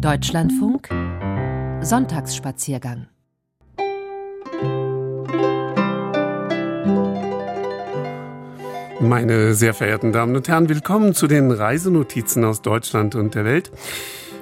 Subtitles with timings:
[0.00, 0.88] Deutschlandfunk
[1.80, 3.06] Sonntagsspaziergang
[9.00, 13.70] Meine sehr verehrten Damen und Herren, willkommen zu den Reisenotizen aus Deutschland und der Welt.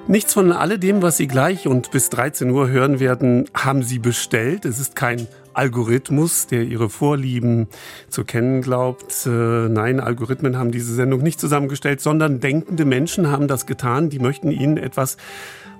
[0.08, 4.64] Nichts von alledem, was Sie gleich und bis 13 Uhr hören werden, haben Sie bestellt.
[4.64, 7.68] Es ist kein Algorithmus, der Ihre Vorlieben
[8.08, 9.26] zu kennen glaubt.
[9.26, 14.10] Äh, nein, Algorithmen haben diese Sendung nicht zusammengestellt, sondern denkende Menschen haben das getan.
[14.10, 15.16] Die möchten Ihnen etwas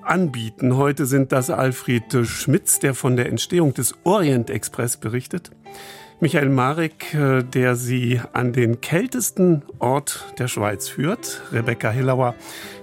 [0.01, 0.77] anbieten.
[0.77, 5.51] Heute sind das Alfred Schmitz, der von der Entstehung des Orient Express berichtet.
[6.21, 11.41] Michael Marek, äh, der Sie an den kältesten Ort der Schweiz führt.
[11.51, 12.35] Rebecca Hillauer,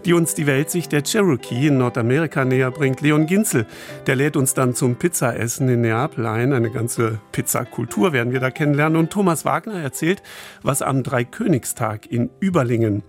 [0.05, 3.00] die uns die Weltsicht der Cherokee in Nordamerika näher bringt.
[3.00, 3.66] Leon Ginzel,
[4.06, 6.52] der lädt uns dann zum Pizzaessen in Neapel ein.
[6.52, 8.98] Eine ganze Pizzakultur werden wir da kennenlernen.
[8.98, 10.22] Und Thomas Wagner erzählt,
[10.62, 13.02] was am Dreikönigstag in Überlingen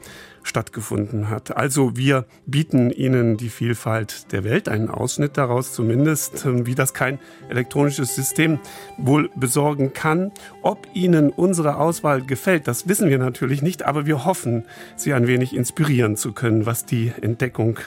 [0.43, 1.55] stattgefunden hat.
[1.55, 6.93] Also wir bieten Ihnen die Vielfalt der Welt, einen Ausschnitt daraus zumindest, ähm, wie das
[6.93, 7.19] kein
[7.49, 8.59] elektronisches System
[8.97, 10.31] wohl besorgen kann.
[10.61, 15.27] Ob Ihnen unsere Auswahl gefällt, das wissen wir natürlich nicht, aber wir hoffen, Sie ein
[15.27, 17.79] wenig inspirieren zu können, was die Entdeckung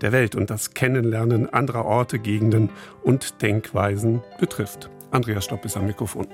[0.00, 2.70] der Welt und das Kennenlernen anderer Orte, Gegenden
[3.02, 4.90] und Denkweisen betrifft.
[5.10, 6.28] Andreas Stopp ist am Mikrofon.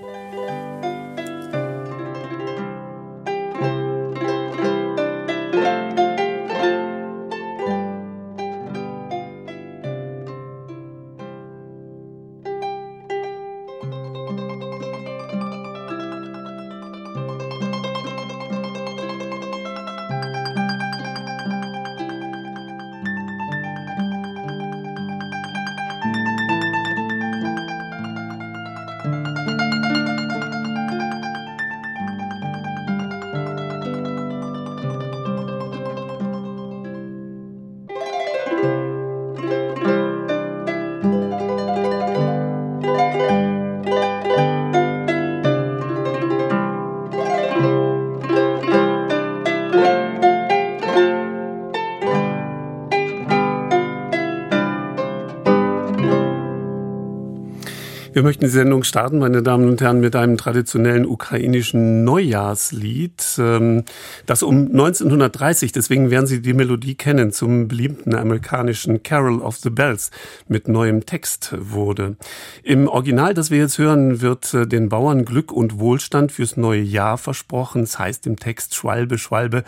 [58.26, 63.84] Möchten die Sendung starten, meine Damen und Herren, mit einem traditionellen ukrainischen Neujahrslied, ähm,
[64.26, 69.70] das um 1930, deswegen werden Sie die Melodie kennen, zum beliebten amerikanischen Carol of the
[69.70, 70.10] Bells
[70.48, 72.16] mit neuem Text wurde.
[72.64, 76.82] Im Original, das wir jetzt hören, wird äh, den Bauern Glück und Wohlstand fürs neue
[76.82, 77.84] Jahr versprochen.
[77.84, 79.62] Es heißt im Text Schwalbe, Schwalbe,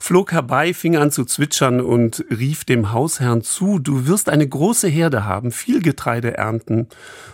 [0.00, 4.88] flog herbei, fing an zu zwitschern und rief dem Hausherrn zu, du wirst eine große
[4.88, 6.88] Herde haben, viel Getreide ernten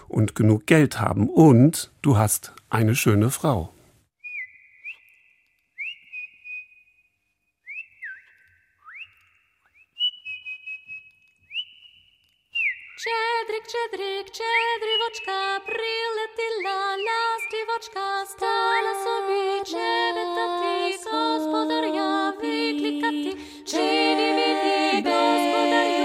[0.08, 3.69] und genug Geld haben und du hast eine schöne Frau.
[13.03, 26.04] Щедрик, щедрик, щедрівочка, прилетіла ластівочка, стала собі чебетати, господаря викликати, чи не віди, господарю,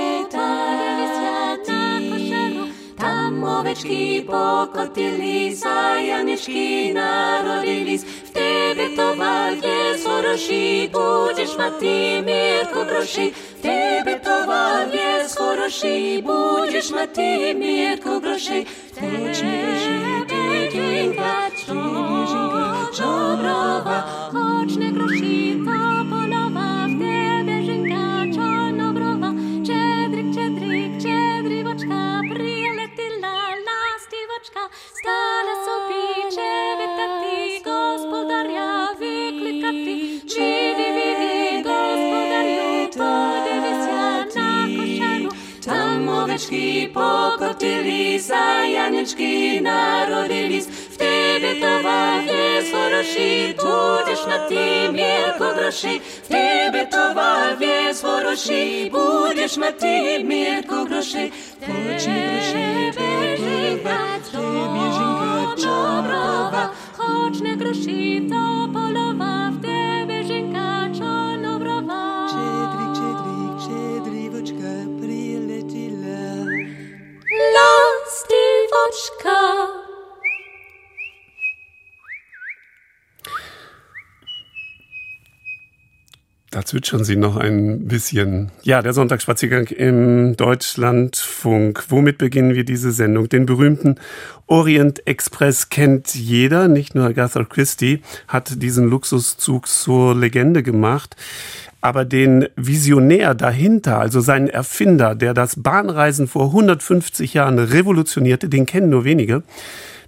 [3.41, 9.97] Ovečky pokotili, zajanečky narodili, v tebe tovar je
[10.93, 13.33] budeš mati mirko groši.
[13.33, 15.25] V tebe tovar je
[16.21, 18.65] budeš mati mirko groši.
[18.93, 21.49] Tečne židinka,
[22.93, 23.97] čobrowa,
[24.31, 25.90] choć nie groszita.
[34.41, 34.59] córeczka,
[34.93, 36.01] stara sobie
[36.79, 45.29] witam ty, gospodaria wyklika ty, czy wywidy gospodariu, to dewizja na koszaru,
[45.65, 55.99] tam owieczki pokotyli, zajaneczki narodili, w tebie to wagi zworoszy, budziesz na ty mielko groszy,
[56.23, 61.29] w tebie to wagi zworoszy, budziesz na ty mielko groszy,
[61.61, 64.37] Chodźmy do siebie pływać, ty
[64.73, 66.69] mierzynka czobrowa.
[66.97, 72.27] Chodź na groszy to polowa, w te mierzynka czonobrowa.
[72.31, 76.21] Czedrik, czedrik, czedriwoczka prileciła.
[77.53, 79.90] Las, ty woczka.
[86.51, 88.51] Da zwitschern Sie noch ein bisschen.
[88.63, 91.85] Ja, der Sonntagsspaziergang im Deutschlandfunk.
[91.87, 93.29] Womit beginnen wir diese Sendung?
[93.29, 93.95] Den berühmten
[94.47, 96.67] Orient Express kennt jeder.
[96.67, 101.15] Nicht nur Agatha Christie hat diesen Luxuszug zur Legende gemacht.
[101.79, 108.65] Aber den Visionär dahinter, also seinen Erfinder, der das Bahnreisen vor 150 Jahren revolutionierte, den
[108.65, 109.43] kennen nur wenige.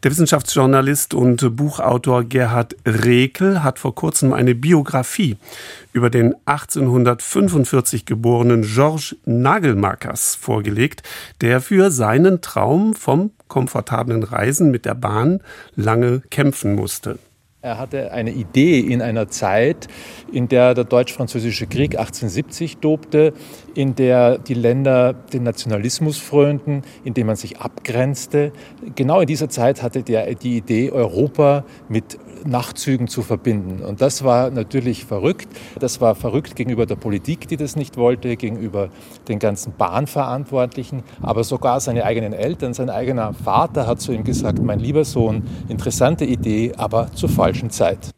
[0.04, 5.38] Der Wissenschaftsjournalist und Buchautor Gerhard Rekel hat vor kurzem eine Biografie
[5.94, 11.04] über den 1845 geborenen Georges Nagelmakers vorgelegt,
[11.40, 15.40] der für seinen Traum vom komfortablen Reisen mit der Bahn
[15.78, 17.18] lange kämpfen musste.
[17.66, 19.88] Er hatte eine Idee in einer Zeit,
[20.30, 23.32] in der der Deutsch-Französische Krieg 1870 tobte,
[23.74, 28.52] in der die Länder den Nationalismus frönten, in dem man sich abgrenzte.
[28.96, 33.84] Genau in dieser Zeit hatte er die Idee, Europa mit Nachtzügen zu verbinden.
[33.84, 35.48] Und das war natürlich verrückt.
[35.80, 38.90] Das war verrückt gegenüber der Politik, die das nicht wollte, gegenüber
[39.28, 41.04] den ganzen Bahnverantwortlichen.
[41.22, 45.44] Aber sogar seine eigenen Eltern, sein eigener Vater hat zu ihm gesagt, mein lieber Sohn,
[45.68, 48.12] interessante Idee, aber zur falschen Zeit.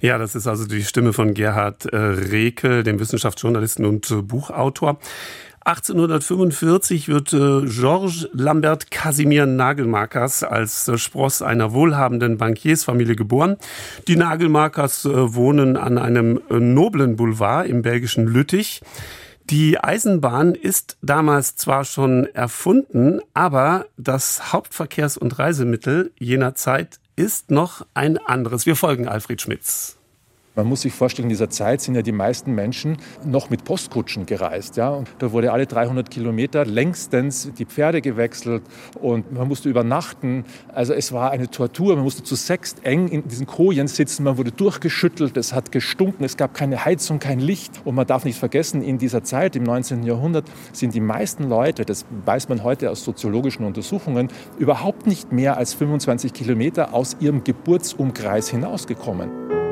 [0.00, 4.98] Ja, das ist also die Stimme von Gerhard äh, Rekel, dem Wissenschaftsjournalisten und Buchautor.
[5.62, 13.56] 1845 wird äh, Georges Lambert Casimir Nagelmakers als äh, Spross einer wohlhabenden Bankiersfamilie geboren.
[14.08, 18.80] Die Nagelmakers äh, wohnen an einem äh, noblen Boulevard im belgischen Lüttich.
[19.50, 27.50] Die Eisenbahn ist damals zwar schon erfunden, aber das Hauptverkehrs- und Reisemittel jener Zeit ist
[27.50, 28.64] noch ein anderes.
[28.64, 29.99] Wir folgen Alfred Schmitz.
[30.60, 34.26] Man muss sich vorstellen, in dieser Zeit sind ja die meisten Menschen noch mit Postkutschen
[34.26, 34.76] gereist.
[34.76, 34.90] Ja?
[34.90, 38.62] Und da wurde alle 300 Kilometer längstens die Pferde gewechselt
[39.00, 40.44] und man musste übernachten.
[40.68, 41.94] Also es war eine Tortur.
[41.94, 44.24] Man musste zu sechst eng in diesen Kojen sitzen.
[44.24, 45.38] Man wurde durchgeschüttelt.
[45.38, 46.24] Es hat gestunken.
[46.24, 47.80] Es gab keine Heizung, kein Licht.
[47.86, 50.02] Und man darf nicht vergessen, in dieser Zeit, im 19.
[50.02, 54.28] Jahrhundert, sind die meisten Leute, das weiß man heute aus soziologischen Untersuchungen,
[54.58, 59.69] überhaupt nicht mehr als 25 Kilometer aus ihrem Geburtsumkreis hinausgekommen.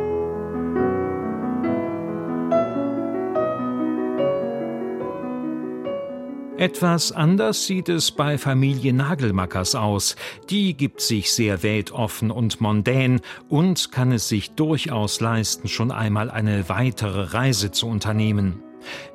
[6.58, 10.16] Etwas anders sieht es bei Familie Nagelmackers aus.
[10.50, 16.32] Die gibt sich sehr weltoffen und mondän und kann es sich durchaus leisten, schon einmal
[16.32, 18.60] eine weitere Reise zu unternehmen.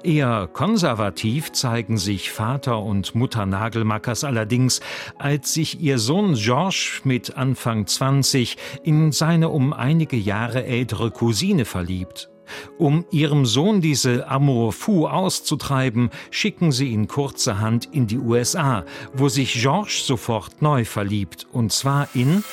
[0.04, 4.80] Eher konservativ zeigen sich Vater und Mutter Nagelmackers allerdings,
[5.18, 11.66] als sich ihr Sohn Georges mit Anfang 20 in seine um einige Jahre ältere Cousine
[11.66, 12.30] verliebt.
[12.78, 19.30] Um ihrem Sohn diese Amour fou auszutreiben, schicken sie ihn kurzerhand in die USA, wo
[19.30, 22.44] sich Georges sofort neu verliebt, und zwar in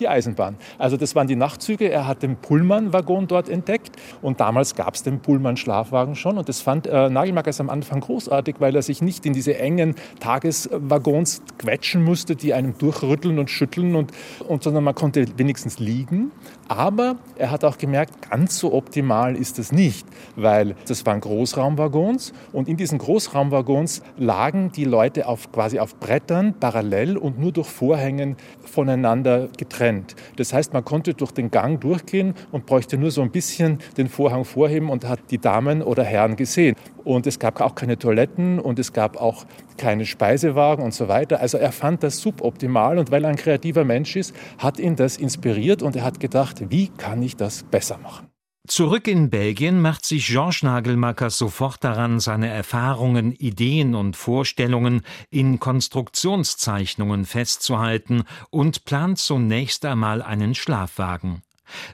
[0.00, 0.56] die Eisenbahn.
[0.78, 1.90] Also das waren die Nachtzüge.
[1.90, 6.60] Er hat den Pullman-Waggon dort entdeckt und damals gab es den Pullman-Schlafwagen schon und das
[6.60, 12.04] fand äh, Nagelmackers am Anfang großartig, weil er sich nicht in diese engen Tageswaggons quetschen
[12.04, 14.12] musste, die einem durchrütteln und schütteln und,
[14.46, 16.30] und sondern man konnte wenigstens liegen.
[16.68, 20.06] Aber er hat auch gemerkt, ganz so optimal ist es nicht,
[20.36, 26.54] weil das waren Großraumwaggons und in diesen Großraumwaggons lagen die Leute auf, quasi auf Brettern
[26.58, 30.14] parallel und nur durch Vorhängen voneinander getrennt getrennt.
[30.36, 34.08] Das heißt, man konnte durch den Gang durchgehen und bräuchte nur so ein bisschen den
[34.08, 36.76] Vorhang vorheben und hat die Damen oder Herren gesehen.
[37.04, 39.44] Und es gab auch keine Toiletten und es gab auch
[39.76, 41.40] keine Speisewagen und so weiter.
[41.40, 45.16] Also er fand das suboptimal und weil er ein kreativer Mensch ist, hat ihn das
[45.16, 48.27] inspiriert und er hat gedacht, wie kann ich das besser machen?
[48.68, 55.00] Zurück in Belgien macht sich Georges Nagelmackers sofort daran, seine Erfahrungen, Ideen und Vorstellungen
[55.30, 61.42] in Konstruktionszeichnungen festzuhalten und plant zunächst einmal einen Schlafwagen.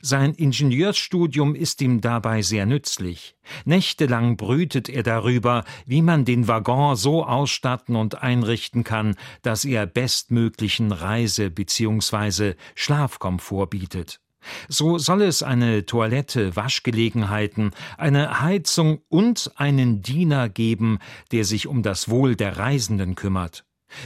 [0.02, 3.36] Sein Ingenieursstudium ist ihm dabei sehr nützlich.
[3.64, 9.86] Nächtelang brütet er darüber, wie man den Waggon so ausstatten und einrichten kann, dass er
[9.86, 12.54] bestmöglichen Reise- bzw.
[12.74, 14.20] Schlafkomfort bietet.
[14.68, 20.98] So soll es eine Toilette, Waschgelegenheiten, eine Heizung und einen Diener geben,
[21.32, 23.64] der sich um das Wohl der Reisenden kümmert.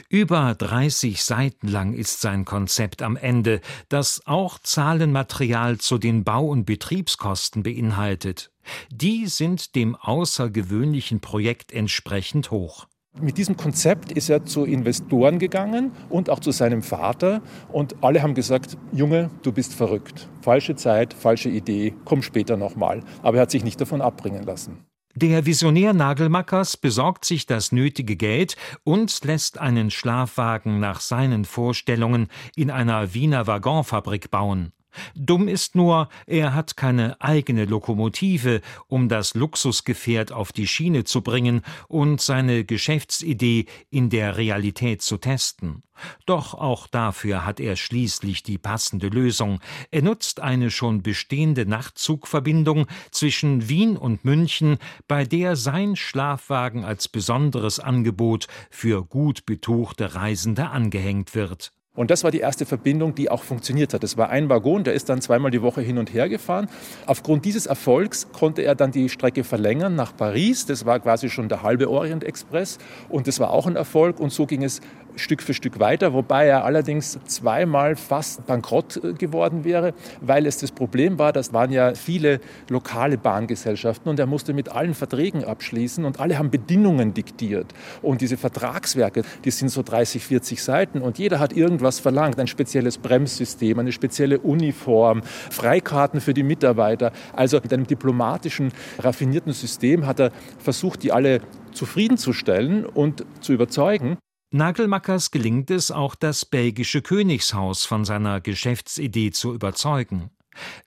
[0.08, 6.48] Über 30 Seiten lang ist sein Konzept am Ende, das auch Zahlenmaterial zu den Bau-
[6.48, 8.50] und Betriebskosten beinhaltet.
[8.90, 12.86] Die sind dem außergewöhnlichen Projekt entsprechend hoch.
[13.20, 18.22] Mit diesem Konzept ist er zu Investoren gegangen und auch zu seinem Vater und alle
[18.22, 20.28] haben gesagt, Junge, du bist verrückt.
[20.40, 23.02] Falsche Zeit, falsche Idee, komm später nochmal.
[23.22, 24.84] Aber er hat sich nicht davon abbringen lassen.
[25.16, 32.28] Der Visionär Nagelmackers besorgt sich das nötige Geld und lässt einen Schlafwagen nach seinen Vorstellungen
[32.54, 34.72] in einer Wiener Waggonfabrik bauen.
[35.14, 41.22] Dumm ist nur, er hat keine eigene Lokomotive, um das Luxusgefährt auf die Schiene zu
[41.22, 45.82] bringen und seine Geschäftsidee in der Realität zu testen.
[46.26, 49.60] Doch auch dafür hat er schließlich die passende Lösung.
[49.90, 57.08] Er nutzt eine schon bestehende Nachtzugverbindung zwischen Wien und München, bei der sein Schlafwagen als
[57.08, 61.72] besonderes Angebot für gut betuchte Reisende angehängt wird.
[61.98, 64.04] Und das war die erste Verbindung, die auch funktioniert hat.
[64.04, 66.68] Das war ein Waggon, der ist dann zweimal die Woche hin und her gefahren.
[67.06, 70.64] Aufgrund dieses Erfolgs konnte er dann die Strecke verlängern nach Paris.
[70.64, 72.78] Das war quasi schon der halbe Orient Express
[73.08, 74.20] und das war auch ein Erfolg.
[74.20, 74.80] Und so ging es
[75.16, 80.58] Stück für Stück weiter, wobei er allerdings zweimal fast bankrott äh, geworden wäre, weil es
[80.58, 85.44] das Problem war, das waren ja viele lokale Bahngesellschaften und er musste mit allen Verträgen
[85.44, 87.66] abschließen und alle haben Bedingungen diktiert.
[88.02, 92.46] Und diese Vertragswerke, die sind so 30, 40 Seiten und jeder hat irgendwas verlangt, ein
[92.46, 97.12] spezielles Bremssystem, eine spezielle Uniform, Freikarten für die Mitarbeiter.
[97.34, 101.40] Also mit einem diplomatischen, raffinierten System hat er versucht, die alle
[101.72, 104.18] zufriedenzustellen und zu überzeugen.
[104.50, 110.30] Nagelmackers gelingt es auch, das belgische Königshaus von seiner Geschäftsidee zu überzeugen.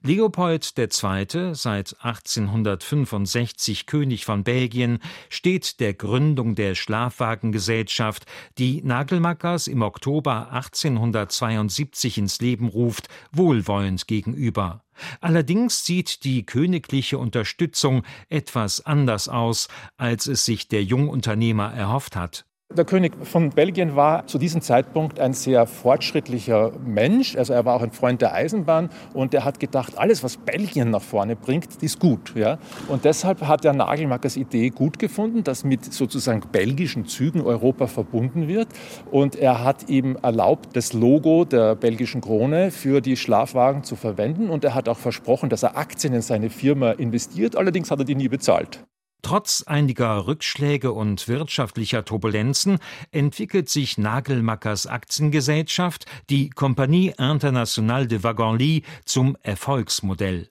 [0.02, 4.98] Leopold II., seit 1865 König von Belgien,
[5.30, 8.26] steht der Gründung der Schlafwagengesellschaft,
[8.58, 14.84] die Nagelmackers im Oktober 1872 ins Leben ruft, wohlwollend gegenüber.
[15.20, 22.46] Allerdings sieht die königliche Unterstützung etwas anders aus, als es sich der Jungunternehmer erhofft hat.
[22.78, 27.36] Der König von Belgien war zu diesem Zeitpunkt ein sehr fortschrittlicher Mensch.
[27.36, 30.90] Also er war auch ein Freund der Eisenbahn und er hat gedacht, alles, was Belgien
[30.90, 32.34] nach vorne bringt, ist gut.
[32.34, 32.60] Ja?
[32.88, 38.48] Und deshalb hat er Nagelmackers Idee gut gefunden, dass mit sozusagen belgischen Zügen Europa verbunden
[38.48, 38.70] wird.
[39.12, 44.50] Und er hat ihm erlaubt, das Logo der belgischen Krone für die Schlafwagen zu verwenden.
[44.50, 47.58] Und er hat auch versprochen, dass er Aktien in seine Firma investiert.
[47.58, 48.86] Allerdings hat er die nie bezahlt.
[49.22, 52.80] Trotz einiger Rückschläge und wirtschaftlicher Turbulenzen
[53.12, 60.50] entwickelt sich Nagelmackers Aktiengesellschaft, die Compagnie Internationale de Wagonlit, zum Erfolgsmodell.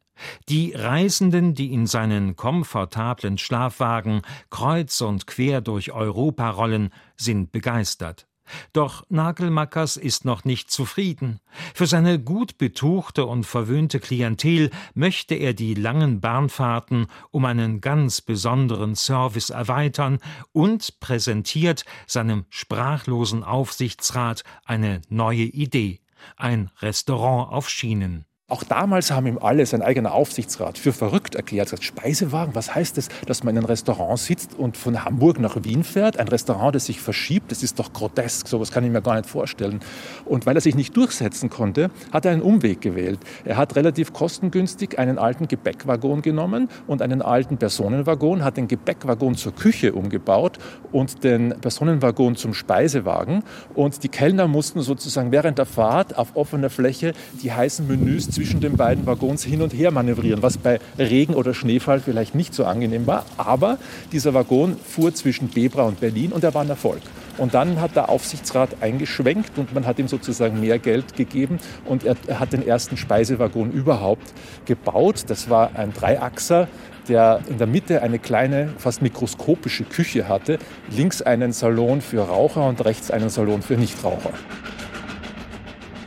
[0.48, 8.29] Die Reisenden, die in seinen komfortablen Schlafwagen kreuz und quer durch Europa rollen, sind begeistert.
[8.72, 11.40] Doch Nagelmackers ist noch nicht zufrieden.
[11.74, 18.20] Für seine gut betuchte und verwöhnte Klientel möchte er die langen Bahnfahrten um einen ganz
[18.20, 20.18] besonderen Service erweitern
[20.52, 26.00] und präsentiert seinem sprachlosen Aufsichtsrat eine neue Idee.
[26.36, 28.26] Ein Restaurant auf Schienen.
[28.50, 31.66] Auch damals haben ihm alle, sein eigener Aufsichtsrat, für verrückt erklärt.
[31.66, 35.62] Gesagt, Speisewagen, was heißt das, dass man in einem Restaurant sitzt und von Hamburg nach
[35.62, 36.18] Wien fährt?
[36.18, 39.28] Ein Restaurant, das sich verschiebt, das ist doch grotesk, sowas kann ich mir gar nicht
[39.28, 39.78] vorstellen.
[40.24, 43.20] Und weil er sich nicht durchsetzen konnte, hat er einen Umweg gewählt.
[43.44, 49.36] Er hat relativ kostengünstig einen alten Gepäckwaggon genommen und einen alten Personenwaggon, hat den Gepäckwaggon
[49.36, 50.58] zur Küche umgebaut
[50.90, 53.44] und den Personenwaggon zum Speisewagen.
[53.74, 57.12] Und die Kellner mussten sozusagen während der Fahrt auf offener Fläche
[57.44, 61.52] die heißen Menüs zwischen den beiden Waggons hin und her manövrieren, was bei Regen oder
[61.52, 63.26] Schneefall vielleicht nicht so angenehm war.
[63.36, 63.76] Aber
[64.12, 67.02] dieser Waggon fuhr zwischen Bebra und Berlin und er war ein Erfolg.
[67.36, 72.02] Und dann hat der Aufsichtsrat eingeschwenkt und man hat ihm sozusagen mehr Geld gegeben und
[72.04, 74.32] er, er hat den ersten Speisewaggon überhaupt
[74.64, 75.24] gebaut.
[75.26, 76.66] Das war ein Dreiachser,
[77.08, 80.58] der in der Mitte eine kleine, fast mikroskopische Küche hatte,
[80.90, 84.32] links einen Salon für Raucher und rechts einen Salon für Nichtraucher.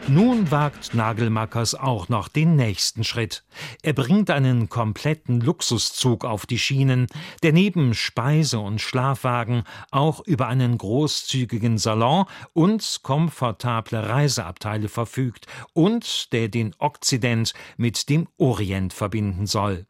[0.10, 3.46] Nun wagt Nagelmackers auch noch den nächsten Schritt.
[3.84, 7.08] Er bringt einen kompletten Luxuszug auf die Schienen,
[7.42, 16.34] der neben Speise- und Schlafwagen auch über einen großzügigen Salon und komfortable Reiseabteile verfügt und
[16.34, 19.86] der den Okzident mit dem Orient verbinden soll.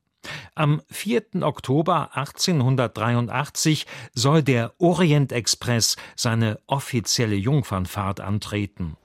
[0.53, 1.41] Am 4.
[1.41, 8.95] Oktober 1883 soll der Orient Express seine offizielle Jungfernfahrt antreten.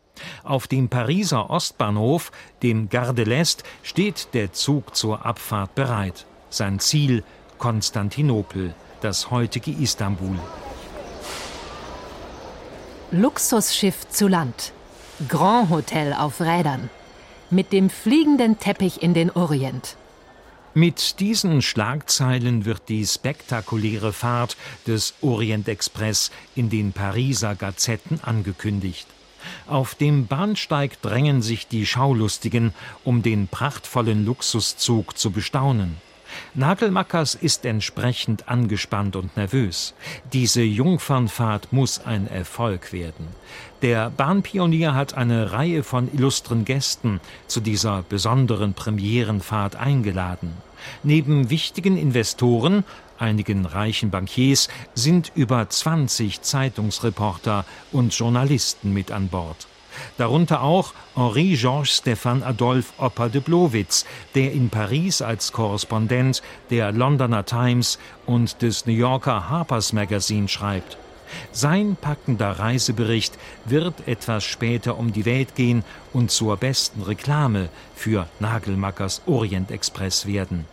[0.44, 2.30] Auf dem Pariser Ostbahnhof,
[2.62, 6.26] dem Gare de l'Est, steht der Zug zur Abfahrt bereit.
[6.50, 7.24] Sein Ziel
[7.58, 10.38] Konstantinopel, das heutige Istanbul.
[13.10, 14.72] Luxusschiff zu Land.
[15.28, 16.90] Grand Hotel auf Rädern.
[17.50, 19.96] Mit dem fliegenden Teppich in den Orient.
[20.74, 24.56] Mit diesen Schlagzeilen wird die spektakuläre Fahrt
[24.86, 29.08] des Orient Express in den Pariser Gazetten angekündigt.
[29.66, 32.74] Auf dem Bahnsteig drängen sich die Schaulustigen,
[33.04, 35.96] um den prachtvollen Luxuszug zu bestaunen.
[36.54, 39.94] Nagelmackers ist entsprechend angespannt und nervös.
[40.32, 43.28] Diese Jungfernfahrt muss ein Erfolg werden.
[43.82, 50.52] Der Bahnpionier hat eine Reihe von illustren Gästen zu dieser besonderen Premierenfahrt eingeladen.
[51.02, 52.84] Neben wichtigen Investoren,
[53.18, 59.66] einigen reichen Bankiers, sind über 20 Zeitungsreporter und Journalisten mit an Bord.
[60.16, 67.44] Darunter auch Henri-Georges Stefan Adolphe Oper de Blowitz, der in Paris als Korrespondent der Londoner
[67.44, 70.98] Times und des New Yorker Harper's Magazine schreibt.
[71.52, 78.26] Sein packender Reisebericht wird etwas später um die Welt gehen und zur besten Reklame für
[78.40, 80.64] Nagelmackers Orient Express werden.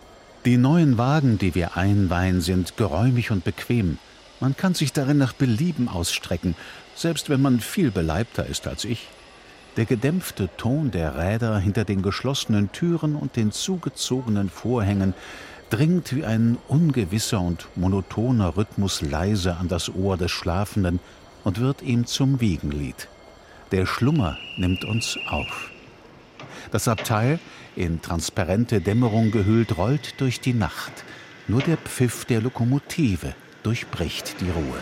[0.46, 3.98] Die neuen Wagen, die wir einweihen, sind geräumig und bequem.
[4.40, 6.54] Man kann sich darin nach Belieben ausstrecken,
[6.94, 9.08] selbst wenn man viel beleibter ist als ich.
[9.76, 15.16] Der gedämpfte Ton der Räder hinter den geschlossenen Türen und den zugezogenen Vorhängen
[15.72, 21.00] dringt wie ein ungewisser und monotoner Rhythmus leise an das Ohr des Schlafenden
[21.44, 23.08] und wird ihm zum Wiegenlied.
[23.72, 25.72] Der Schlummer nimmt uns auf.
[26.72, 27.40] Das Abteil,
[27.76, 31.04] in transparente Dämmerung gehüllt, rollt durch die Nacht.
[31.48, 34.80] Nur der Pfiff der Lokomotive durchbricht die Ruhe.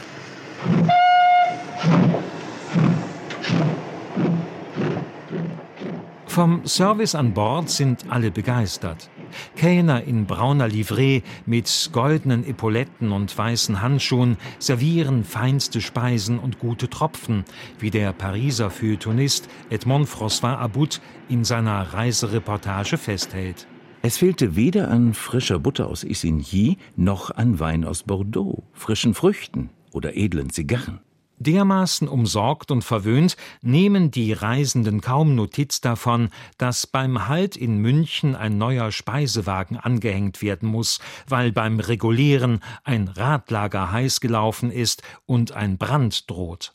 [6.27, 9.09] Vom Service an Bord sind alle begeistert.
[9.55, 16.89] Kellner in brauner Livree mit goldenen Epauletten und weißen Handschuhen servieren feinste Speisen und gute
[16.89, 17.45] Tropfen,
[17.79, 20.99] wie der Pariser Feuilletonist Edmond François About
[21.29, 23.67] in seiner Reisereportage festhält.
[24.01, 29.69] Es fehlte weder an frischer Butter aus Isigny noch an Wein aus Bordeaux, frischen Früchten
[29.93, 30.99] oder edlen Zigarren.
[31.43, 38.35] Dermaßen umsorgt und verwöhnt nehmen die Reisenden kaum Notiz davon, dass beim Halt in München
[38.35, 45.51] ein neuer Speisewagen angehängt werden muss, weil beim Regulieren ein Radlager heiß gelaufen ist und
[45.51, 46.73] ein Brand droht.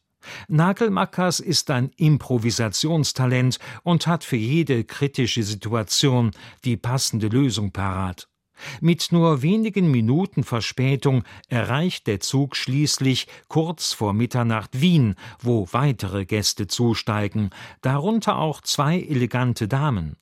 [0.48, 6.32] Nagelmackers ist ein Improvisationstalent und hat für jede kritische Situation
[6.64, 8.28] die passende Lösung parat.
[8.80, 16.24] Mit nur wenigen Minuten Verspätung erreicht der Zug schließlich kurz vor Mitternacht Wien, wo weitere
[16.24, 17.50] Gäste zusteigen,
[17.82, 20.16] darunter auch zwei elegante Damen.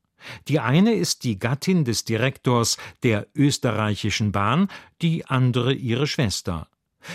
[0.48, 4.68] Die eine ist die Gattin des Direktors der österreichischen Bahn,
[5.02, 6.68] die andere ihre Schwester.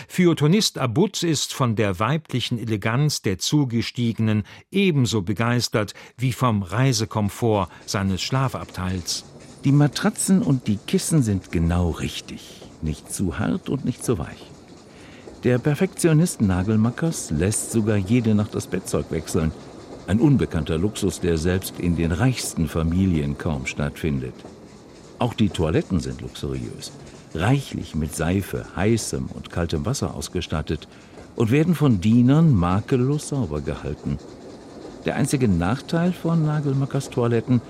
[0.08, 8.22] Feuilletonist Abutz ist von der weiblichen Eleganz der Zugestiegenen ebenso begeistert wie vom Reisekomfort seines
[8.22, 9.26] Schlafabteils.
[9.64, 12.62] Die Matratzen und die Kissen sind genau richtig.
[12.82, 14.50] Nicht zu hart und nicht zu weich.
[15.44, 19.52] Der Perfektionist Nagelmackers lässt sogar jede Nacht das Bettzeug wechseln.
[20.08, 24.34] Ein unbekannter Luxus, der selbst in den reichsten Familien kaum stattfindet.
[25.20, 26.92] Auch die Toiletten sind luxuriös,
[27.36, 30.88] reichlich mit Seife, heißem und kaltem Wasser ausgestattet
[31.36, 34.18] und werden von Dienern makellos sauber gehalten.
[35.06, 37.62] Der einzige Nachteil von Nagelmackers Toiletten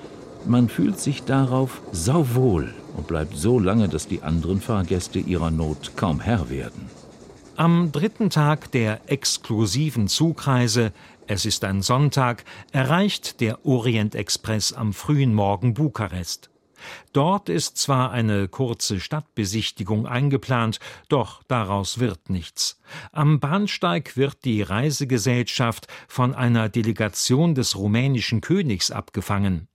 [0.45, 5.95] man fühlt sich darauf sauwohl und bleibt so lange, dass die anderen Fahrgäste ihrer Not
[5.95, 6.89] kaum Herr werden.
[7.55, 10.93] Am dritten Tag der exklusiven Zugreise,
[11.27, 16.49] es ist ein Sonntag, erreicht der Orient Express am frühen Morgen Bukarest.
[17.13, 22.79] Dort ist zwar eine kurze Stadtbesichtigung eingeplant, doch daraus wird nichts.
[23.11, 29.67] Am Bahnsteig wird die Reisegesellschaft von einer Delegation des rumänischen Königs abgefangen.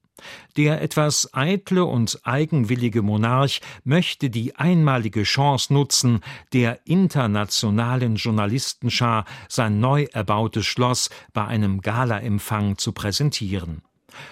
[0.56, 6.20] Der etwas eitle und eigenwillige Monarch möchte die einmalige Chance nutzen,
[6.52, 13.82] der internationalen Journalistenschar sein neu erbautes Schloss bei einem Galaempfang zu präsentieren.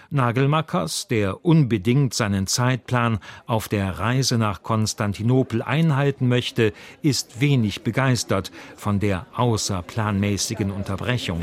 [0.09, 8.51] Nagelmackers, der unbedingt seinen Zeitplan auf der Reise nach Konstantinopel einhalten möchte, ist wenig begeistert
[8.77, 11.43] von der außerplanmäßigen Unterbrechung.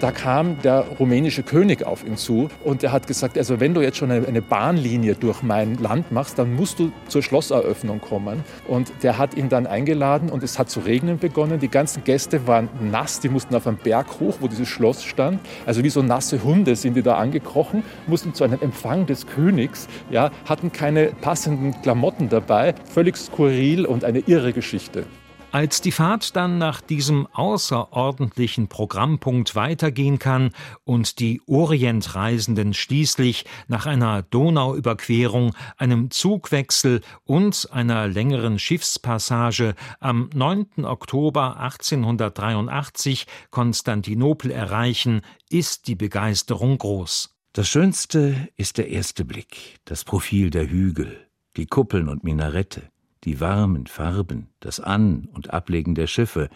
[0.00, 3.82] Da kam der rumänische König auf ihn zu und er hat gesagt, also wenn du
[3.82, 8.42] jetzt schon eine, Bahnlinie durch mein Land machst, dann musst du zur Schlosseröffnung kommen.
[8.66, 11.60] Und der hat ihn dann eingeladen und es hat zu regnen begonnen.
[11.60, 15.40] Die ganzen Gäste waren nass, die mussten auf einen Berg hoch, wo dieses Schloss stand.
[15.66, 19.88] Also wie so nasse Hunde sind die da angekrochen, mussten zu einem Empfang des Königs,
[20.10, 22.74] ja, hatten keine passenden Klamotten dabei.
[22.92, 25.04] Völlig skurril und eine irre Geschichte.
[25.52, 30.52] Als die Fahrt dann nach diesem außerordentlichen Programmpunkt weitergehen kann
[30.84, 40.84] und die Orientreisenden schließlich nach einer Donauüberquerung, einem Zugwechsel und einer längeren Schiffspassage am 9.
[40.84, 47.34] Oktober 1883 Konstantinopel erreichen, ist die Begeisterung groß.
[47.54, 52.88] Das Schönste ist der erste Blick, das Profil der Hügel, die Kuppeln und Minarette
[53.24, 56.48] die warmen Farben, das An- und Ablegen der Schiffe,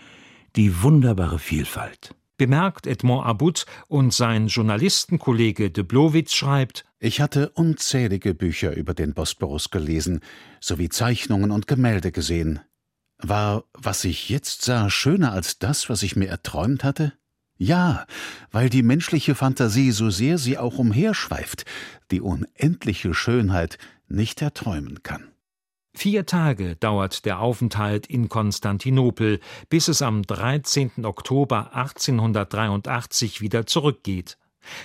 [0.57, 2.15] die wunderbare Vielfalt.
[2.37, 9.15] Bemerkt Edmond Abut und sein Journalistenkollege de Blowitz schreibt: Ich hatte unzählige Bücher über den
[9.15, 10.21] Bosporus gelesen,
[10.61, 12.61] sowie Zeichnungen und Gemälde gesehen.
[13.19, 17.13] War, was ich jetzt sah, schöner als das, was ich mir erträumt hatte?
[17.57, 18.05] Ja,
[18.51, 21.65] weil die menschliche Fantasie, so sehr sie auch umherschweift,
[22.11, 25.34] die unendliche Schönheit nicht erträumen kann.
[25.97, 31.05] Vier Tage dauert der Aufenthalt in Konstantinopel, bis es am 13.
[31.05, 34.37] Oktober 1883 wieder zurückgeht.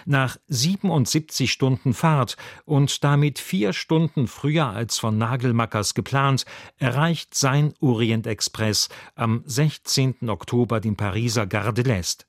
[0.06, 6.45] Nach 77 Stunden Fahrt und damit vier Stunden früher als von Nagelmackers geplant,
[6.78, 10.30] erreicht sein Orientexpress am 16.
[10.30, 12.29] Oktober den Pariser Gare l'Est.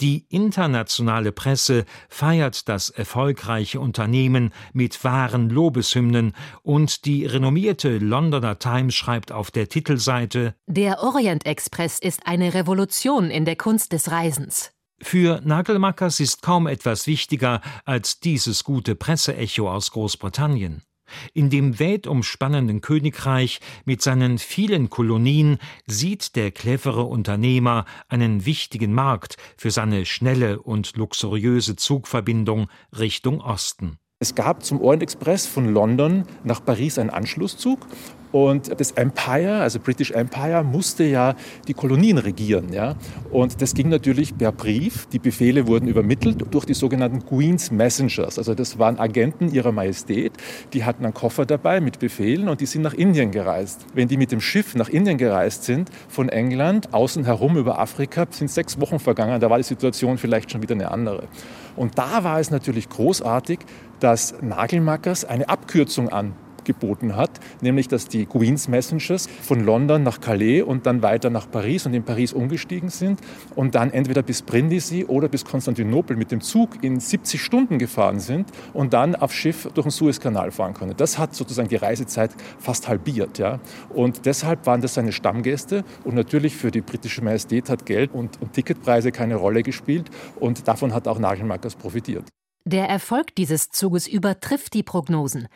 [0.00, 8.94] Die internationale Presse feiert das erfolgreiche Unternehmen mit wahren Lobeshymnen und die renommierte Londoner Times
[8.94, 14.72] schreibt auf der Titelseite Der Orient Express ist eine Revolution in der Kunst des Reisens.
[15.02, 20.82] Für Nagelmackers ist kaum etwas wichtiger als dieses gute Presseecho aus Großbritannien.
[21.34, 29.36] In dem weltumspannenden Königreich mit seinen vielen Kolonien sieht der clevere Unternehmer einen wichtigen Markt
[29.56, 33.98] für seine schnelle und luxuriöse Zugverbindung Richtung Osten.
[34.18, 37.86] Es gab zum Orient Express von London nach Paris einen Anschlusszug
[38.36, 41.34] und das Empire, also British Empire, musste ja
[41.68, 42.70] die Kolonien regieren.
[42.70, 42.94] Ja?
[43.30, 45.06] Und das ging natürlich per Brief.
[45.06, 48.36] Die Befehle wurden übermittelt durch die sogenannten Queen's Messengers.
[48.36, 50.32] Also das waren Agenten ihrer Majestät.
[50.74, 53.86] Die hatten einen Koffer dabei mit Befehlen und die sind nach Indien gereist.
[53.94, 58.26] Wenn die mit dem Schiff nach Indien gereist sind, von England außen herum über Afrika,
[58.28, 59.40] sind sechs Wochen vergangen.
[59.40, 61.22] Da war die Situation vielleicht schon wieder eine andere.
[61.74, 63.60] Und da war es natürlich großartig,
[63.98, 66.10] dass Nagelmackers eine Abkürzung
[66.66, 71.50] angeboten hat, nämlich dass die Queen's Messengers von London nach Calais und dann weiter nach
[71.50, 73.20] Paris und in Paris umgestiegen sind
[73.54, 78.18] und dann entweder bis Brindisi oder bis Konstantinopel mit dem Zug in 70 Stunden gefahren
[78.20, 80.94] sind und dann auf Schiff durch den Suezkanal fahren können.
[80.96, 83.38] Das hat sozusagen die Reisezeit fast halbiert.
[83.38, 83.60] Ja?
[83.90, 88.40] Und deshalb waren das seine Stammgäste und natürlich für die britische Majestät hat Geld und,
[88.40, 92.24] und Ticketpreise keine Rolle gespielt und davon hat auch Nagelmackers profitiert.
[92.68, 95.46] Der Erfolg dieses Zuges übertrifft die Prognosen.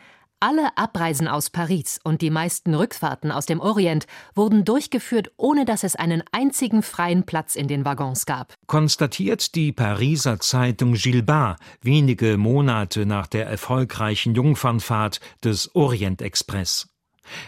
[0.43, 5.83] Alle Abreisen aus Paris und die meisten Rückfahrten aus dem Orient wurden durchgeführt, ohne dass
[5.83, 8.55] es einen einzigen freien Platz in den Waggons gab.
[8.65, 16.90] Konstatiert die Pariser Zeitung Gilbert wenige Monate nach der erfolgreichen Jungfernfahrt des Orientexpress.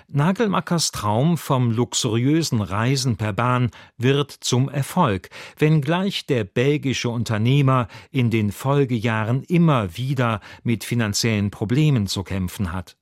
[0.08, 8.30] Nagelmackers Traum vom luxuriösen Reisen per Bahn wird zum Erfolg, wenngleich der belgische Unternehmer in
[8.30, 12.98] den Folgejahren immer wieder mit finanziellen Problemen zu kämpfen hat.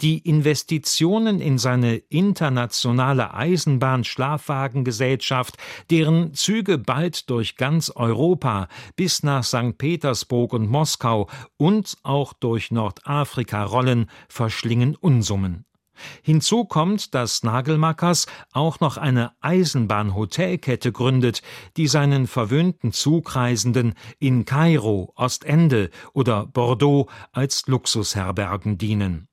[0.00, 5.56] Die Investitionen in seine internationale Eisenbahn-Schlafwagengesellschaft,
[5.90, 9.78] deren Züge bald durch ganz Europa bis nach St.
[9.78, 15.64] Petersburg und Moskau und auch durch Nordafrika rollen, verschlingen Unsummen.
[16.22, 21.42] Hinzu kommt, dass Nagelmackers auch noch eine Eisenbahnhotelkette gründet,
[21.76, 29.28] die seinen verwöhnten Zugreisenden in Kairo, Ostende oder Bordeaux als Luxusherbergen dienen.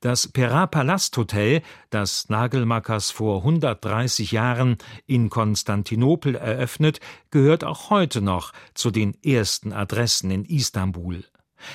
[0.00, 7.00] Das Pera-Palast Hotel, das Nagelmackers vor 130 Jahren in Konstantinopel eröffnet,
[7.30, 11.24] gehört auch heute noch zu den ersten Adressen in Istanbul.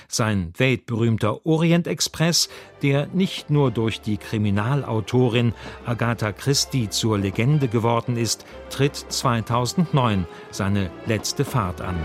[0.07, 2.49] Sein weltberühmter Orientexpress,
[2.81, 5.53] der nicht nur durch die Kriminalautorin
[5.85, 11.95] Agatha Christie zur Legende geworden ist, tritt 2009 seine letzte Fahrt an.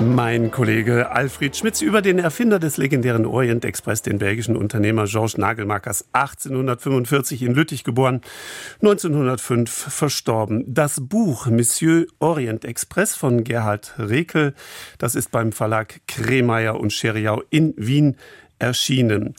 [0.00, 5.38] Mein Kollege Alfred Schmitz über den Erfinder des legendären Orient Express, den belgischen Unternehmer Georges
[5.38, 8.20] Nagelmakers, 1845 in Lüttich geboren,
[8.80, 10.64] 1905 verstorben.
[10.66, 14.54] Das Buch Monsieur Orient Express von Gerhard Rekel,
[14.98, 18.16] das ist beim Verlag Kremeyer und Scheriau in Wien
[18.58, 19.34] erschienen.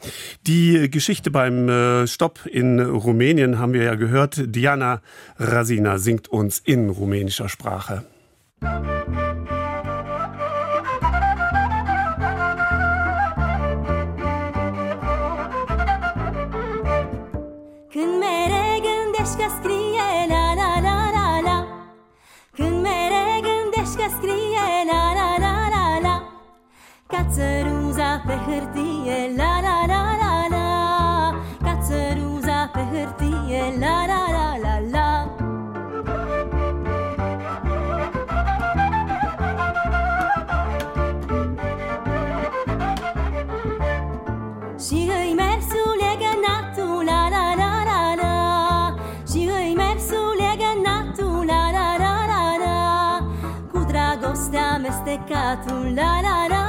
[0.48, 4.42] Die Geschichte beim äh, Stopp in Rumänien haben wir ja gehört.
[4.56, 5.02] Diana
[5.38, 8.04] Rasina singt uns in rumänischer Sprache.
[8.62, 9.59] Când
[28.46, 30.68] hârtie, la la la la la
[31.64, 35.34] Ca țăruza pe hârtie, la la la la la
[44.86, 48.36] Și îi mersul legănatul, la la la la la
[49.32, 52.78] Și îi mersul legănatul, la la la la la
[53.72, 56.69] Cu dragostea amestecatul, la la la la la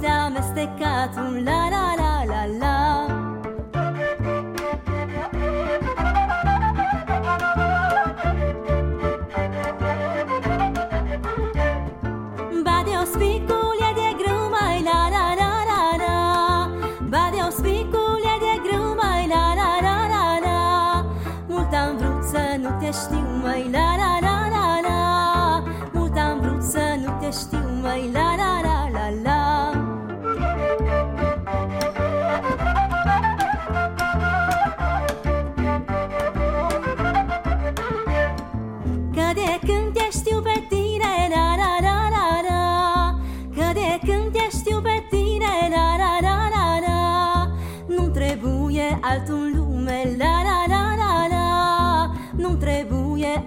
[0.00, 2.55] dragostea amestecatul, la la la la la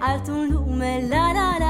[0.00, 1.69] altul în lume, la la la la la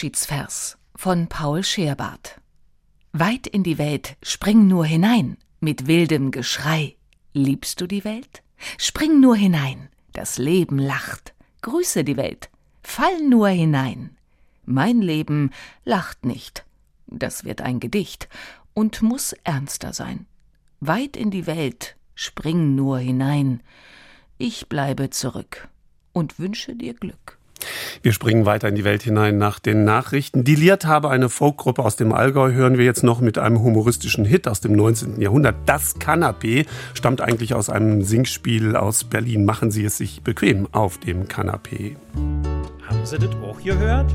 [0.00, 2.40] Abschiedsvers von Paul Scherbart.
[3.12, 6.96] Weit in die Welt, spring nur hinein, mit wildem Geschrei.
[7.34, 8.42] Liebst du die Welt?
[8.78, 11.34] Spring nur hinein, das Leben lacht.
[11.60, 12.48] Grüße die Welt,
[12.82, 14.16] fall nur hinein.
[14.64, 15.50] Mein Leben
[15.84, 16.64] lacht nicht.
[17.06, 18.30] Das wird ein Gedicht
[18.72, 20.24] und muss ernster sein.
[20.80, 23.62] Weit in die Welt, spring nur hinein.
[24.38, 25.68] Ich bleibe zurück
[26.14, 27.39] und wünsche dir Glück.
[28.02, 30.44] Wir springen weiter in die Welt hinein nach den Nachrichten.
[30.44, 34.48] Die Liert-Habe, eine Folkgruppe aus dem Allgäu, hören wir jetzt noch mit einem humoristischen Hit
[34.48, 35.20] aus dem 19.
[35.20, 35.56] Jahrhundert.
[35.66, 39.44] Das Kanapee stammt eigentlich aus einem Singspiel aus Berlin.
[39.44, 41.96] Machen Sie es sich bequem auf dem Kanapee.
[42.14, 44.14] Haben Sie das auch gehört?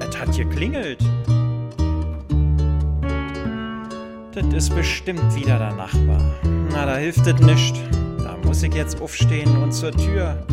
[0.00, 0.98] Es hat geklingelt.
[4.32, 6.22] Das ist bestimmt wieder der Nachbar.
[6.70, 7.74] Na, da hilft es nicht.
[8.18, 10.46] Da muss ich jetzt aufstehen und zur Tür.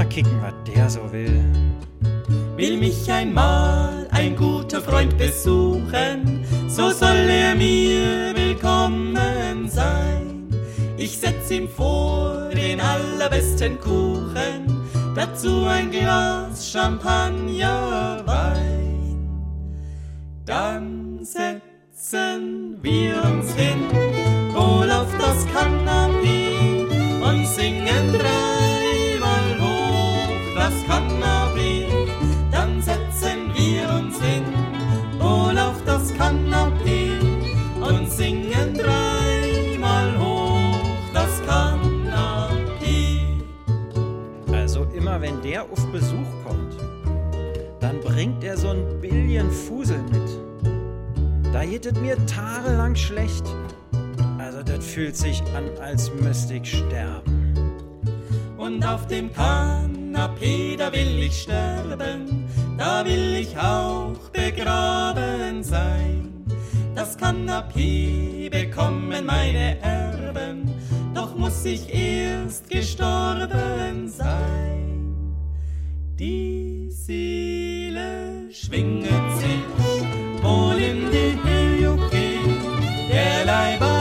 [0.00, 1.44] Mal kicken, was der so will.
[2.56, 10.48] Will mich einmal ein guter Freund besuchen, so soll er mir willkommen sein.
[10.96, 19.28] Ich setz ihm vor den allerbesten Kuchen, dazu ein Glas Champagnerwein.
[20.46, 23.89] Dann setzen wir uns hin,
[48.20, 51.54] bringt er so ein Billion Fusel mit.
[51.54, 53.46] Da es mir tagelang schlecht.
[54.36, 57.54] Also das fühlt sich an, als müsste ich sterben.
[58.58, 62.44] Und auf dem Kanapee, da will ich sterben,
[62.76, 66.44] da will ich auch begraben sein.
[66.94, 70.70] Das Kanapee bekommen meine Erben,
[71.14, 75.06] doch muss ich erst gestorben sein.
[76.18, 76.79] Die
[77.10, 79.66] Seele schwinget sich
[80.44, 81.98] wohl in die Höhe,
[83.10, 83.99] der Leib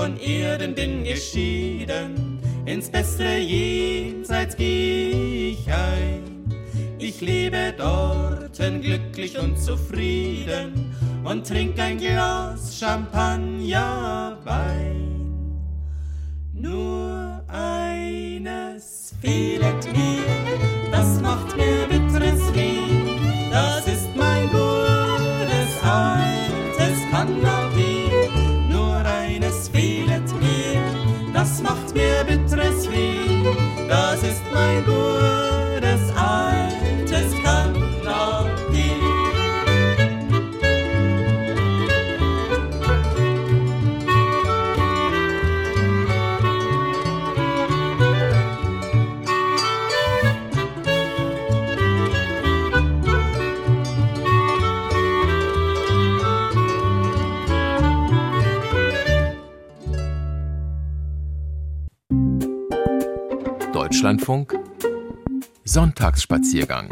[0.00, 6.22] von Erden bin geschieden, ins bessere Jenseits geh ich ein.
[6.98, 15.60] Ich lebe dorten glücklich und zufrieden und trink ein Glas Champagner Wein.
[16.54, 23.50] Nur eines fehlet mir, das macht mir bitteres Weh.
[23.50, 27.59] Das ist mein gutes altes Cannabis.
[31.94, 33.44] Mir bitteres Weh.
[33.88, 35.59] Das ist mein gutes
[64.20, 64.58] Deutschlandfunk
[65.64, 66.88] Sonntagsspaziergang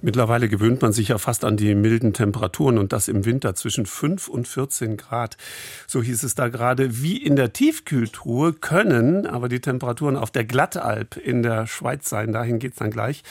[0.00, 3.84] Mittlerweile gewöhnt man sich ja fast an die milden Temperaturen und das im Winter zwischen
[3.84, 5.36] 5 und 14 Grad.
[5.86, 10.44] So hieß es da gerade, wie in der Tiefkühltruhe können aber die Temperaturen auf der
[10.44, 12.32] Glattalp in der Schweiz sein.
[12.32, 13.22] Dahin geht's dann gleich.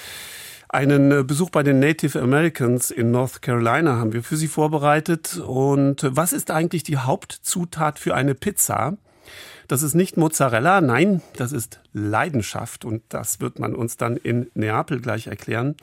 [0.69, 5.37] Einen äh, Besuch bei den Native Americans in North Carolina haben wir für Sie vorbereitet.
[5.37, 8.97] Und was ist eigentlich die Hauptzutat für eine Pizza?
[9.67, 14.49] Das ist nicht Mozzarella, nein, das ist Leidenschaft und das wird man uns dann in
[14.53, 15.75] Neapel gleich erklären.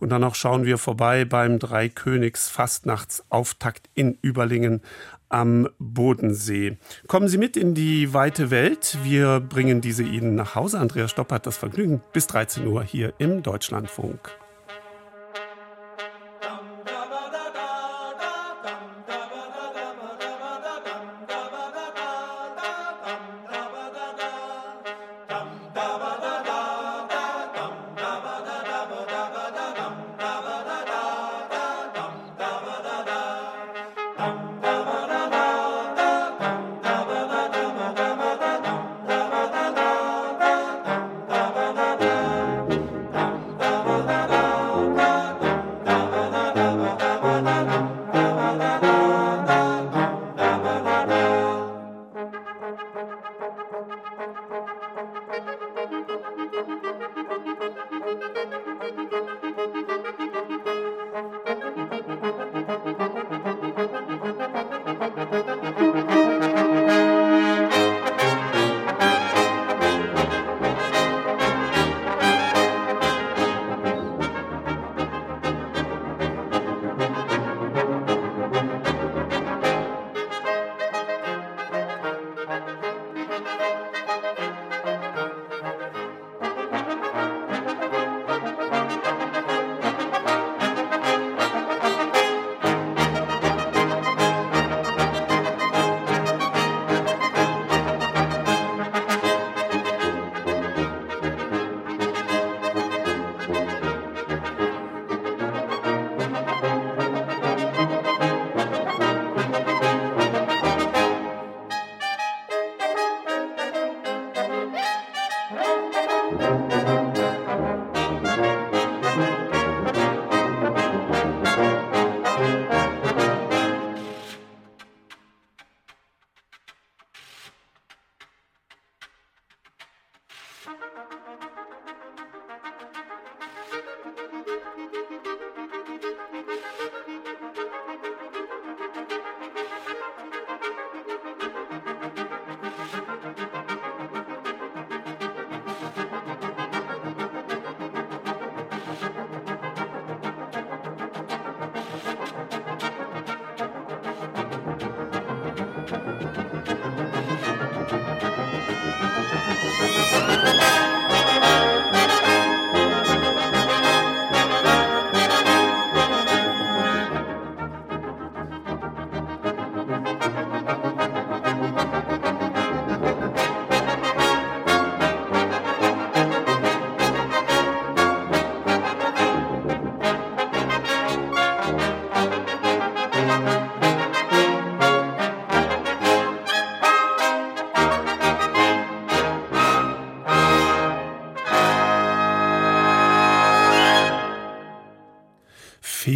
[0.00, 4.80] Und dann auch schauen wir vorbei beim Dreikönigs Fastnachtsauftakt in Überlingen
[5.28, 6.78] am Bodensee.
[7.06, 8.96] Kommen Sie mit in die weite Welt.
[9.02, 10.78] Wir bringen diese Ihnen nach Hause.
[10.78, 14.30] Andreas Stopp hat das Vergnügen bis 13 Uhr hier im Deutschlandfunk.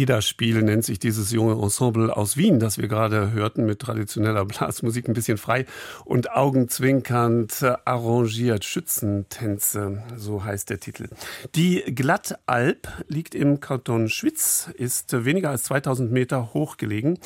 [0.03, 5.07] Federspiel nennt sich dieses junge Ensemble aus Wien, das wir gerade hörten, mit traditioneller Blasmusik
[5.07, 5.65] ein bisschen frei
[6.03, 8.65] und augenzwinkernd arrangiert.
[8.65, 11.07] Schützentänze, so heißt der Titel.
[11.55, 17.17] Die Glattalp liegt im Kanton Schwyz, ist weniger als 2000 Meter hoch gelegen.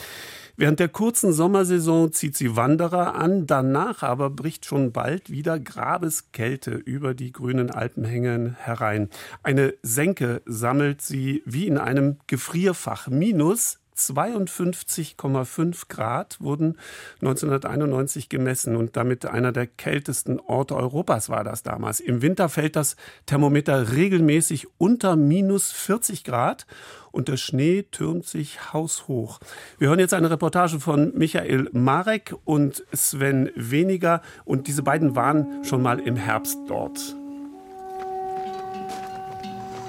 [0.60, 6.72] Während der kurzen Sommersaison zieht sie Wanderer an, danach aber bricht schon bald wieder Grabeskälte
[6.72, 9.10] über die grünen Alpenhänge herein.
[9.44, 13.08] Eine Senke sammelt sie wie in einem Gefrierfach.
[13.08, 16.78] Minus 52,5 Grad wurden
[17.22, 22.00] 1991 gemessen und damit einer der kältesten Orte Europas war das damals.
[22.00, 22.96] Im Winter fällt das
[23.26, 26.66] Thermometer regelmäßig unter minus 40 Grad
[27.12, 29.40] und der Schnee türmt sich haushoch.
[29.80, 35.64] Wir hören jetzt eine Reportage von Michael Marek und Sven Weniger und diese beiden waren
[35.64, 37.16] schon mal im Herbst dort.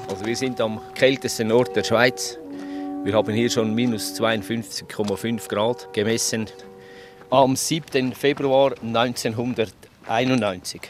[0.09, 2.39] Also wir sind am kältesten Ort der Schweiz.
[3.05, 6.47] Wir haben hier schon minus 52,5 Grad gemessen.
[7.31, 8.13] Am 7.
[8.13, 10.81] Februar 1991.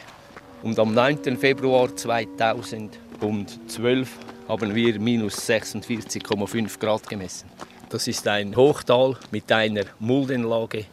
[0.63, 1.37] Und am 9.
[1.37, 4.09] Februar 2012
[4.47, 7.47] haben wir minus 46,5 Grad gemessen.
[7.89, 10.85] Das ist ein Hochtal mit einer Muldenlage,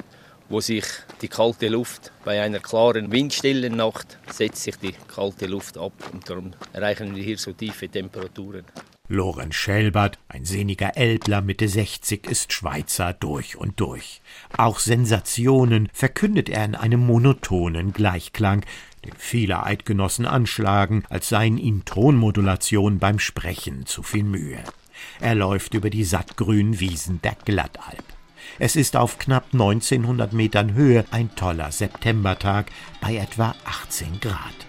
[0.50, 0.84] wo sich
[1.22, 6.28] die kalte Luft bei einer klaren windstillen Nacht setzt sich die kalte Luft ab und
[6.28, 8.64] darum erreichen wir hier so tiefe Temperaturen.
[9.08, 14.20] Lorenz Schelbert, ein sehniger Elbler Mitte 60, ist Schweizer durch und durch.
[14.56, 18.64] Auch Sensationen verkündet er in einem monotonen Gleichklang,
[19.04, 24.58] den viele Eidgenossen anschlagen, als seien ihm Tonmodulation beim Sprechen zu viel Mühe.
[25.20, 28.04] Er läuft über die sattgrünen Wiesen der Glattalp.
[28.58, 32.66] Es ist auf knapp 1900 Metern Höhe ein toller Septembertag
[33.00, 34.66] bei etwa 18 Grad.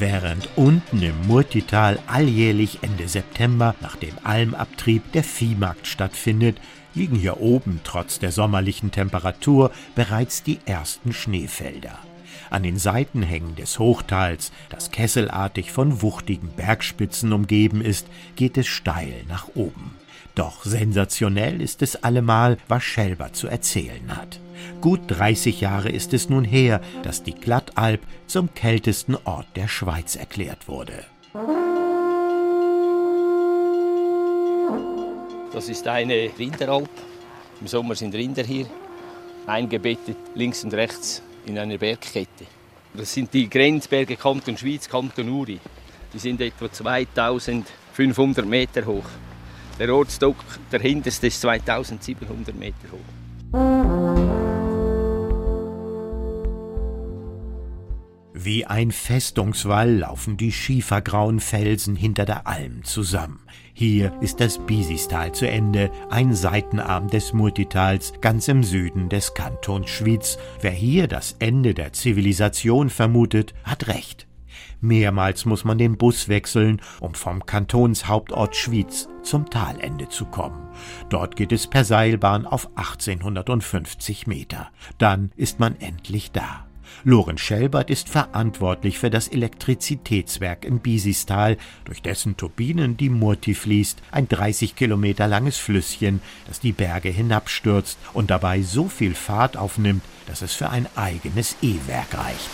[0.00, 6.56] Während unten im Murtital alljährlich Ende September nach dem Almabtrieb der Viehmarkt stattfindet,
[6.94, 11.98] liegen hier oben trotz der sommerlichen Temperatur bereits die ersten Schneefelder.
[12.50, 19.24] An den Seitenhängen des Hochtals, das kesselartig von wuchtigen Bergspitzen umgeben ist, geht es steil
[19.28, 19.94] nach oben.
[20.34, 24.40] Doch sensationell ist es allemal, was Schelber zu erzählen hat.
[24.80, 30.16] Gut 30 Jahre ist es nun her, dass die Glattalp zum kältesten Ort der Schweiz
[30.16, 31.04] erklärt wurde.
[35.52, 36.90] Das ist eine Rinderalp.
[37.60, 38.66] Im Sommer sind Rinder hier,
[39.46, 42.46] eingebettet links und rechts in einer Bergkette.
[42.92, 45.60] Das sind die Grenzberge Kanton Schweiz, Kanton Uri.
[46.12, 49.06] Die sind etwa 2500 Meter hoch.
[49.78, 50.36] Der Ortstock,
[50.70, 53.13] der hinterste, ist 2700 Meter hoch.
[58.36, 63.40] Wie ein Festungswall laufen die schiefergrauen Felsen hinter der Alm zusammen.
[63.72, 69.88] Hier ist das Bisistal zu Ende, ein Seitenarm des Murtitals ganz im Süden des Kantons
[69.88, 70.36] Schwyz.
[70.60, 74.26] Wer hier das Ende der Zivilisation vermutet, hat recht.
[74.80, 80.68] Mehrmals muss man den Bus wechseln, um vom Kantonshauptort Schwyz zum Talende zu kommen.
[81.08, 84.68] Dort geht es per Seilbahn auf 1850 Meter.
[84.98, 86.66] Dann ist man endlich da.
[87.02, 94.00] Lorenz Schelbert ist verantwortlich für das Elektrizitätswerk in Bisistal, durch dessen Turbinen die Murti fließt,
[94.10, 100.02] ein 30 Kilometer langes Flüsschen, das die Berge hinabstürzt und dabei so viel Fahrt aufnimmt,
[100.26, 102.50] dass es für ein eigenes E-Werk reicht.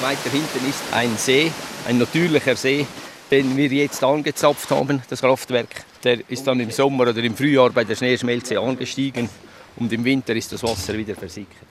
[0.00, 1.50] Weiter hinten ist ein See,
[1.86, 2.86] ein natürlicher See,
[3.30, 5.84] den wir jetzt angezapft haben, das Kraftwerk.
[6.04, 9.28] Der ist dann im Sommer oder im Frühjahr bei der Schneeschmelze angestiegen
[9.76, 11.66] und im Winter ist das Wasser wieder versickert.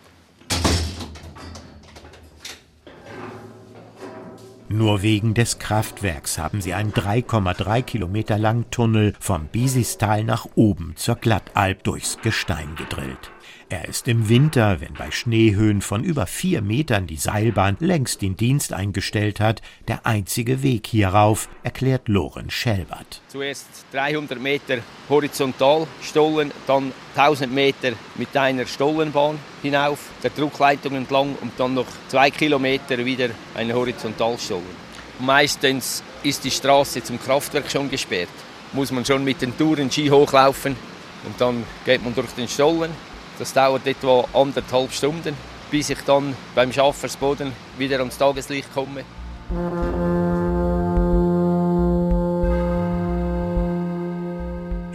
[4.70, 10.94] Nur wegen des Kraftwerks haben sie einen 3,3 Kilometer langen Tunnel vom Bisistal nach oben
[10.98, 13.32] zur Glattalp durchs Gestein gedrillt.
[13.70, 18.38] Er ist im Winter, wenn bei Schneehöhen von über vier Metern die Seilbahn längst den
[18.38, 23.22] Dienst eingestellt hat, der einzige Weg hierauf, erklärt Lorenz Schelbert.
[23.28, 24.78] Zuerst 300 Meter
[25.10, 31.88] horizontal Stollen, dann 1000 Meter mit einer Stollenbahn hinauf, der Druckleitung entlang und dann noch
[32.08, 34.88] zwei Kilometer wieder eine Horizontalstollen.
[35.20, 38.30] Meistens ist die Straße zum Kraftwerk schon gesperrt.
[38.72, 40.78] Muss man schon mit den Touren Ski hochlaufen
[41.26, 42.92] und dann geht man durch den Stollen
[43.40, 45.36] das dauert etwa anderthalb Stunden,
[45.72, 49.04] bis ich dann beim Schaffersboden wieder ans Tageslicht komme.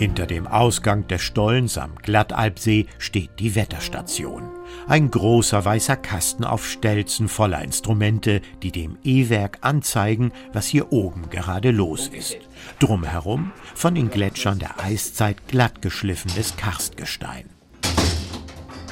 [0.03, 4.51] Hinter dem Ausgang des Stollens am Glattalpsee steht die Wetterstation.
[4.89, 11.31] Ein großer weißer Kasten auf Stelzen voller Instrumente, die dem E-Werk anzeigen, was hier oben
[11.31, 12.37] gerade los ist.
[12.81, 17.52] Drumherum von den Gletschern der Eiszeit glattgeschliffenes Karstgestein.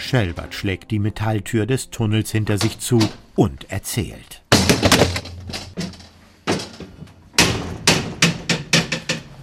[0.01, 2.99] Schelbert schlägt die Metalltür des Tunnels hinter sich zu
[3.37, 4.43] und erzählt.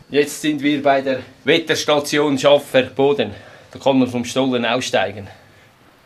[0.09, 3.31] Jetzt sind wir bei der Wetterstation Schaffer Boden.
[3.71, 5.27] Da kann man vom Stollen aussteigen.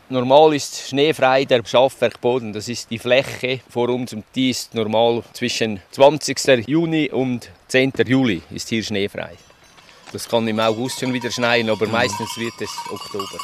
[0.10, 2.52] Normal ist schneefrei der Schaffwerkboden.
[2.52, 6.68] Das ist die Fläche vor uns und die ist normal zwischen 20.
[6.68, 7.94] Juni und 10.
[8.06, 9.38] Juli ist hier schneefrei.
[10.12, 13.40] Das kann im August schon wieder schneien, aber meistens wird es Oktober.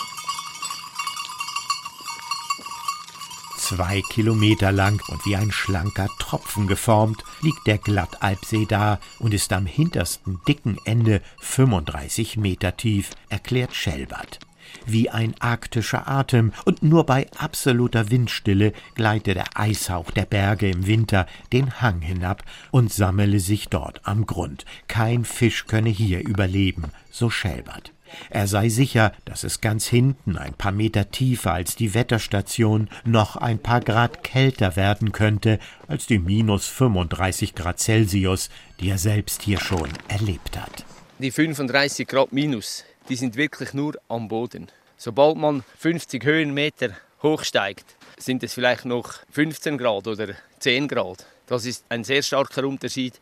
[3.68, 9.51] Zwei Kilometer lang und wie ein schlanker Tropfen geformt, liegt der Glattalpsee da und ist
[9.51, 14.39] am hintersten dicken Ende 35 Meter tief, erklärt Schelbert
[14.86, 20.88] wie ein arktischer Atem, und nur bei absoluter Windstille gleite der Eishauch der Berge im
[20.88, 24.65] Winter den Hang hinab und sammele sich dort am Grund.
[24.88, 27.93] Kein Fisch könne hier überleben, so Schelbert.
[28.29, 33.35] Er sei sicher, dass es ganz hinten, ein paar Meter tiefer als die Wetterstation, noch
[33.35, 38.49] ein paar Grad kälter werden könnte als die minus 35 Grad Celsius,
[38.79, 40.85] die er selbst hier schon erlebt hat.
[41.19, 44.67] Die 35 Grad minus, die sind wirklich nur am Boden.
[44.97, 46.89] Sobald man 50 Höhenmeter
[47.21, 47.85] hochsteigt,
[48.17, 50.29] sind es vielleicht noch 15 Grad oder
[50.59, 51.25] 10 Grad.
[51.47, 53.19] Das ist ein sehr starker Unterschied.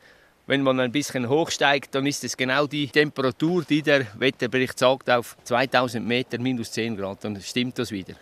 [0.47, 5.09] Wenn man ein bisschen hochsteigt, dann ist es genau die Temperatur, die der Wetterbericht sagt,
[5.09, 7.23] auf 2000 Meter minus 10 Grad.
[7.23, 8.13] Dann stimmt das wieder.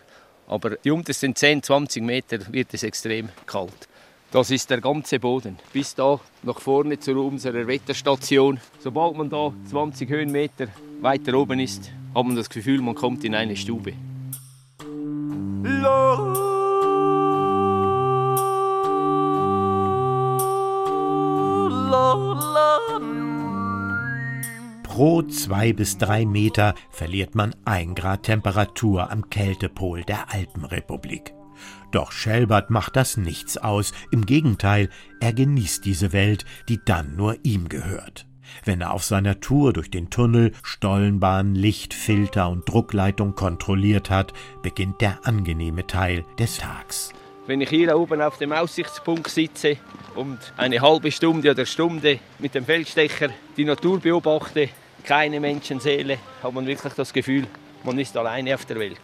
[0.47, 3.89] Aber die untersten 10, 20 Meter wird es extrem kalt.
[4.31, 5.59] Das ist der ganze Boden.
[5.73, 8.59] Bis da nach vorne zu unserer Wetterstation.
[8.79, 10.67] Sobald man da 20 Höhenmeter
[11.01, 13.93] weiter oben ist, hat man das Gefühl, man kommt in eine Stube.
[24.83, 31.35] Pro zwei bis drei Meter verliert man ein Grad Temperatur am Kältepol der Alpenrepublik.
[31.91, 34.89] Doch Schelbert macht das nichts aus, im Gegenteil,
[35.19, 38.25] er genießt diese Welt, die dann nur ihm gehört.
[38.65, 44.33] Wenn er auf seiner Tour durch den Tunnel Stollenbahn, Lichtfilter und Druckleitung kontrolliert hat,
[44.63, 47.13] beginnt der angenehme Teil des Tags.
[47.45, 49.75] Wenn ich hier oben auf dem Aussichtspunkt sitze
[50.15, 54.69] und eine halbe Stunde oder Stunde mit dem Feldstecher die Natur beobachte,
[55.03, 57.45] keine Menschenseele, hat man wirklich das Gefühl,
[57.83, 59.01] man ist alleine auf der Welt.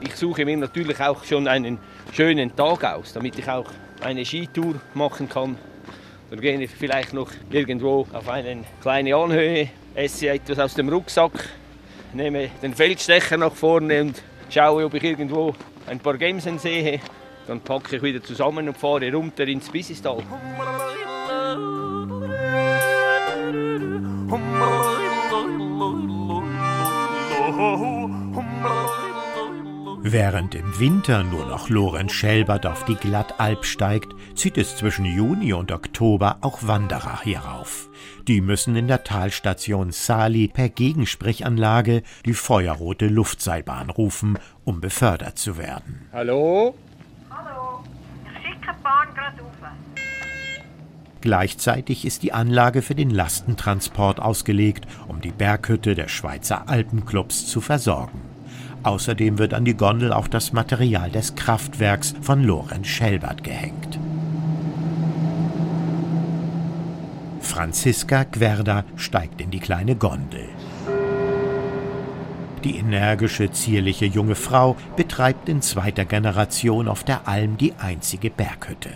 [0.00, 1.78] Ich suche mir natürlich auch schon einen
[2.14, 5.58] schönen Tag aus, damit ich auch eine Skitour machen kann.
[6.30, 11.50] Dann gehe ich vielleicht noch irgendwo auf eine kleine Anhöhe, esse etwas aus dem Rucksack,
[12.14, 15.54] nehme den Feldstecher nach vorne und schaue, ob ich irgendwo
[15.86, 17.00] ein paar Gemsen sehe.
[17.46, 20.22] Dann packe ich wieder zusammen und fahre runter ins Bisistal.
[30.02, 35.52] Während im Winter nur noch Lorenz Schelbert auf die Glattalp steigt, zieht es zwischen Juni
[35.52, 37.89] und Oktober auch Wanderer hierauf.
[38.28, 45.56] Die müssen in der Talstation Sali per Gegensprechanlage die feuerrote Luftseilbahn rufen, um befördert zu
[45.58, 46.08] werden.
[46.12, 46.74] Hallo?
[47.30, 47.84] Hallo,
[48.24, 49.40] ich schicke die Bahn gerade.
[51.20, 57.60] Gleichzeitig ist die Anlage für den Lastentransport ausgelegt, um die Berghütte der Schweizer Alpenclubs zu
[57.60, 58.20] versorgen.
[58.82, 63.98] Außerdem wird an die Gondel auch das Material des Kraftwerks von Lorenz Schelbert gehängt.
[67.50, 70.48] Franziska Gwerda steigt in die kleine Gondel.
[72.62, 78.90] Die energische, zierliche junge Frau betreibt in zweiter Generation auf der Alm die einzige Berghütte.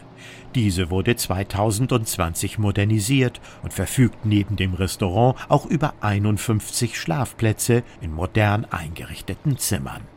[0.55, 8.67] Diese wurde 2020 modernisiert und verfügt neben dem Restaurant auch über 51 Schlafplätze in modern
[8.67, 10.14] eingerichteten Zimmern.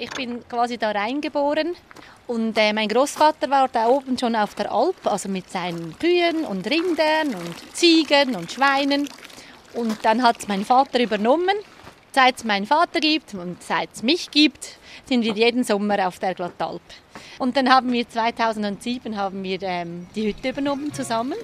[0.00, 1.74] Ich bin quasi da reingeboren
[2.28, 6.44] und äh, mein Großvater war da oben schon auf der Alp, also mit seinen Kühen
[6.44, 9.08] und Rindern und Ziegen und Schweinen.
[9.74, 11.56] Und dann hat mein Vater übernommen.
[12.12, 16.20] Seit es meinen Vater gibt und seit es mich gibt, sind wir jeden Sommer auf
[16.20, 16.80] der Glattalp.
[17.38, 21.36] Und dann haben wir 2007 haben wir ähm, die Hütte übernommen zusammen.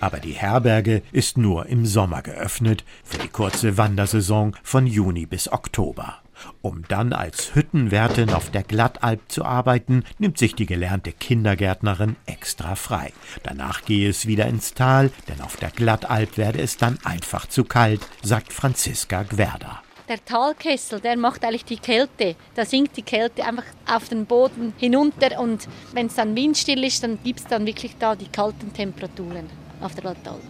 [0.00, 5.50] Aber die Herberge ist nur im Sommer geöffnet für die kurze Wandersaison von Juni bis
[5.50, 6.18] Oktober.
[6.60, 12.74] Um dann als Hüttenwärtin auf der Glattalp zu arbeiten, nimmt sich die gelernte Kindergärtnerin extra
[12.74, 13.12] frei.
[13.42, 17.64] Danach gehe es wieder ins Tal, denn auf der Glattalp werde es dann einfach zu
[17.64, 19.80] kalt, sagt Franziska Gwerder.
[20.08, 22.36] Der Talkessel, der macht eigentlich die Kälte.
[22.54, 27.02] Da sinkt die Kälte einfach auf den Boden hinunter und wenn es dann windstill ist,
[27.02, 29.48] dann gibt es dann wirklich da die kalten Temperaturen
[29.80, 30.42] auf der Glattalp.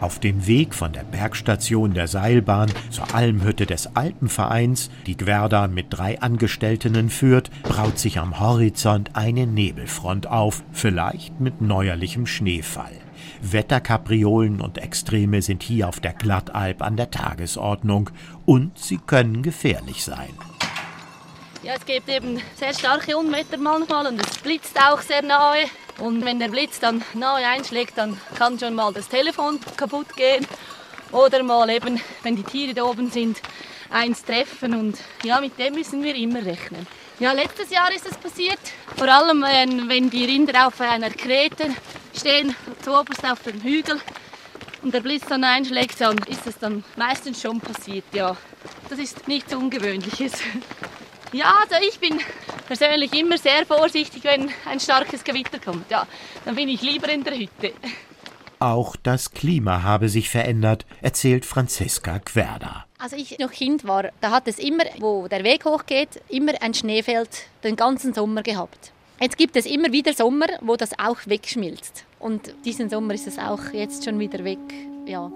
[0.00, 5.86] Auf dem Weg von der Bergstation der Seilbahn zur Almhütte des Alpenvereins, die Gwerda mit
[5.90, 12.92] drei Angestellten führt, braut sich am Horizont eine Nebelfront auf, vielleicht mit neuerlichem Schneefall.
[13.42, 18.10] Wetterkapriolen und Extreme sind hier auf der Glattalp an der Tagesordnung
[18.46, 20.30] und sie können gefährlich sein.
[21.64, 25.64] Ja, es gibt eben sehr starke Unwetter manchmal und es blitzt auch sehr nahe.
[25.98, 30.46] Und wenn der Blitz dann nahe einschlägt, dann kann schon mal das Telefon kaputt gehen.
[31.10, 33.38] Oder mal eben, wenn die Tiere da oben sind,
[33.90, 34.74] eins treffen.
[34.74, 36.86] Und ja, mit dem müssen wir immer rechnen.
[37.18, 38.60] Ja, letztes Jahr ist es passiert.
[38.96, 41.74] Vor allem, wenn, die Rinder auf einer Krete
[42.16, 44.00] stehen, zuoberst auf dem Hügel
[44.82, 48.36] und der Blitz dann einschlägt, dann ist es dann meistens schon passiert, ja.
[48.88, 50.32] Das ist nichts Ungewöhnliches.
[51.32, 52.20] Ja, also ich bin
[52.66, 55.90] persönlich immer sehr vorsichtig, wenn ein starkes Gewitter kommt.
[55.90, 56.06] Ja,
[56.44, 57.72] dann bin ich lieber in der Hütte.
[58.60, 62.86] Auch das Klima habe sich verändert, erzählt Franziska Gwerda.
[62.98, 66.74] Als ich noch Kind war, da hat es immer, wo der Weg hochgeht, immer ein
[66.74, 67.28] Schneefeld
[67.62, 68.90] den ganzen Sommer gehabt.
[69.20, 72.04] Jetzt gibt es immer wieder Sommer, wo das auch wegschmilzt.
[72.18, 74.58] Und diesen Sommer ist es auch jetzt schon wieder weg.
[75.06, 75.30] Ja.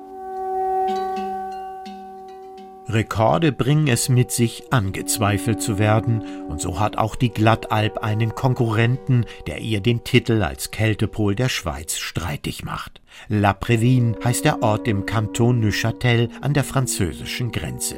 [2.93, 8.34] Rekorde bringen es mit sich, angezweifelt zu werden, und so hat auch die Glattalp einen
[8.34, 13.01] Konkurrenten, der ihr den Titel als Kältepol der Schweiz streitig macht.
[13.28, 17.96] La Prévine heißt der Ort im Kanton Neuchâtel an der französischen Grenze.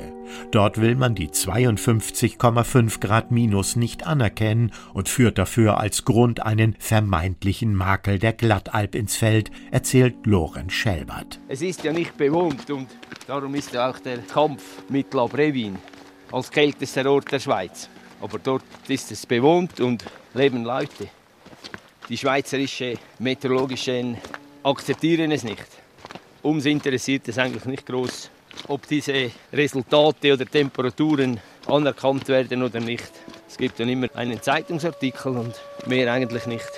[0.50, 6.76] Dort will man die 52,5 Grad Minus nicht anerkennen und führt dafür als Grund einen
[6.78, 11.40] vermeintlichen Makel der Glattalp ins Feld, erzählt Lorenz Schelbert.
[11.48, 12.88] Es ist ja nicht bewohnt und
[13.26, 15.76] darum ist ja auch der Kampf mit La Prévine
[16.32, 17.88] als kältester Ort der Schweiz.
[18.20, 20.04] Aber dort ist es bewohnt und
[20.34, 21.08] leben Leute.
[22.08, 24.16] Die schweizerische meteorologischen
[24.64, 25.66] akzeptieren es nicht.
[26.42, 28.30] Uns interessiert es eigentlich nicht groß,
[28.68, 33.12] ob diese Resultate oder Temperaturen anerkannt werden oder nicht.
[33.46, 35.54] Es gibt dann immer einen Zeitungsartikel und
[35.86, 36.70] mehr eigentlich nicht.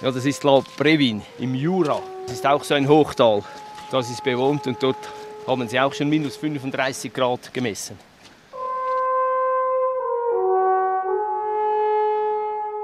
[0.00, 2.00] Ja, das ist La Previn im Jura.
[2.26, 3.42] Das ist auch so ein Hochtal.
[3.90, 4.96] Das ist bewohnt und dort
[5.46, 7.98] haben sie auch schon minus 35 Grad gemessen.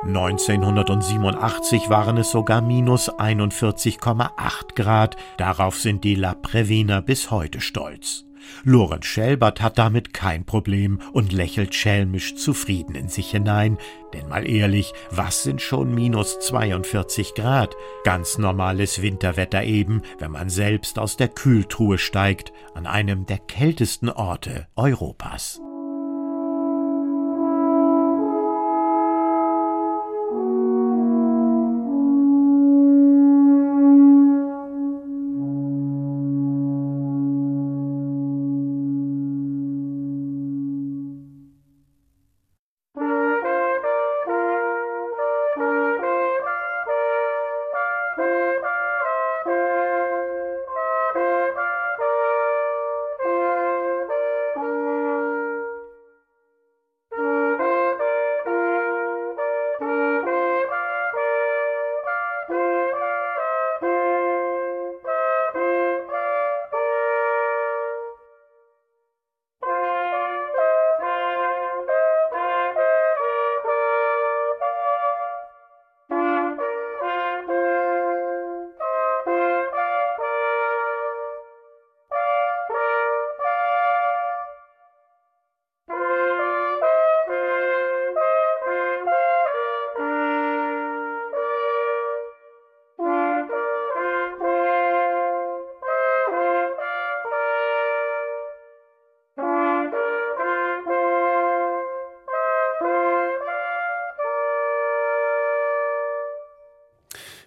[0.09, 5.17] 1987 waren es sogar minus 41,8 Grad.
[5.37, 8.25] Darauf sind die La Previner bis heute stolz.
[8.65, 13.77] Lorenz Schelbert hat damit kein Problem und lächelt schelmisch zufrieden in sich hinein.
[14.15, 17.77] Denn mal ehrlich, was sind schon minus 42 Grad?
[18.05, 24.09] Ganz normales Winterwetter eben, wenn man selbst aus der Kühltruhe steigt, an einem der kältesten
[24.09, 25.61] Orte Europas.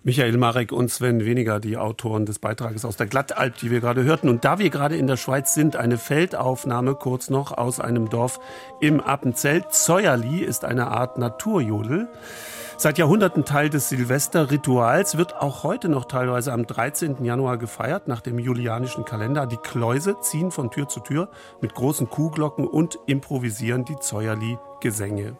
[0.04, 4.04] Michael Marek und Sven Weniger, die Autoren des Beitrages aus der Glattalp, die wir gerade
[4.04, 4.30] hörten.
[4.30, 8.40] Und da wir gerade in der Schweiz sind, eine Feldaufnahme kurz noch aus einem Dorf
[8.80, 9.64] im Appenzell.
[9.70, 12.10] Zeuerli ist eine Art Naturjodel.
[12.78, 17.24] Seit Jahrhunderten Teil des Silvesterrituals wird auch heute noch teilweise am 13.
[17.24, 19.46] Januar gefeiert, nach dem julianischen Kalender.
[19.46, 21.30] Die Kläuse ziehen von Tür zu Tür
[21.62, 25.38] mit großen Kuhglocken und improvisieren die Zeuerli-Gesänge.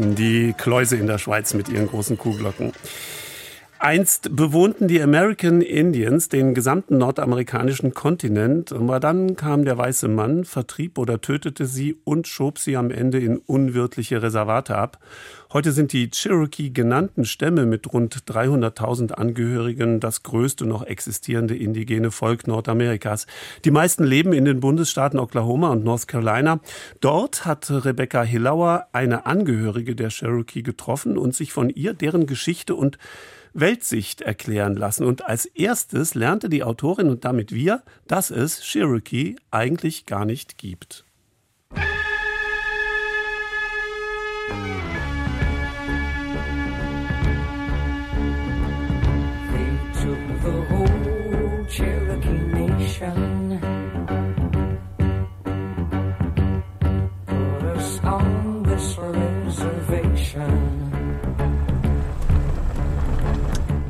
[0.00, 2.72] Die Kläuse in der Schweiz mit ihren großen Kuhglocken.
[3.88, 10.44] Einst bewohnten die American Indians den gesamten nordamerikanischen Kontinent, aber dann kam der weiße Mann,
[10.44, 14.98] vertrieb oder tötete sie und schob sie am Ende in unwirtliche Reservate ab.
[15.54, 22.10] Heute sind die Cherokee genannten Stämme mit rund 300.000 Angehörigen das größte noch existierende indigene
[22.10, 23.26] Volk Nordamerikas.
[23.64, 26.60] Die meisten leben in den Bundesstaaten Oklahoma und North Carolina.
[27.00, 32.74] Dort hat Rebecca Hillauer eine Angehörige der Cherokee getroffen und sich von ihr deren Geschichte
[32.74, 32.98] und
[33.60, 35.04] Weltsicht erklären lassen.
[35.04, 40.58] Und als erstes lernte die Autorin und damit wir, dass es Cherokee eigentlich gar nicht
[40.58, 41.04] gibt.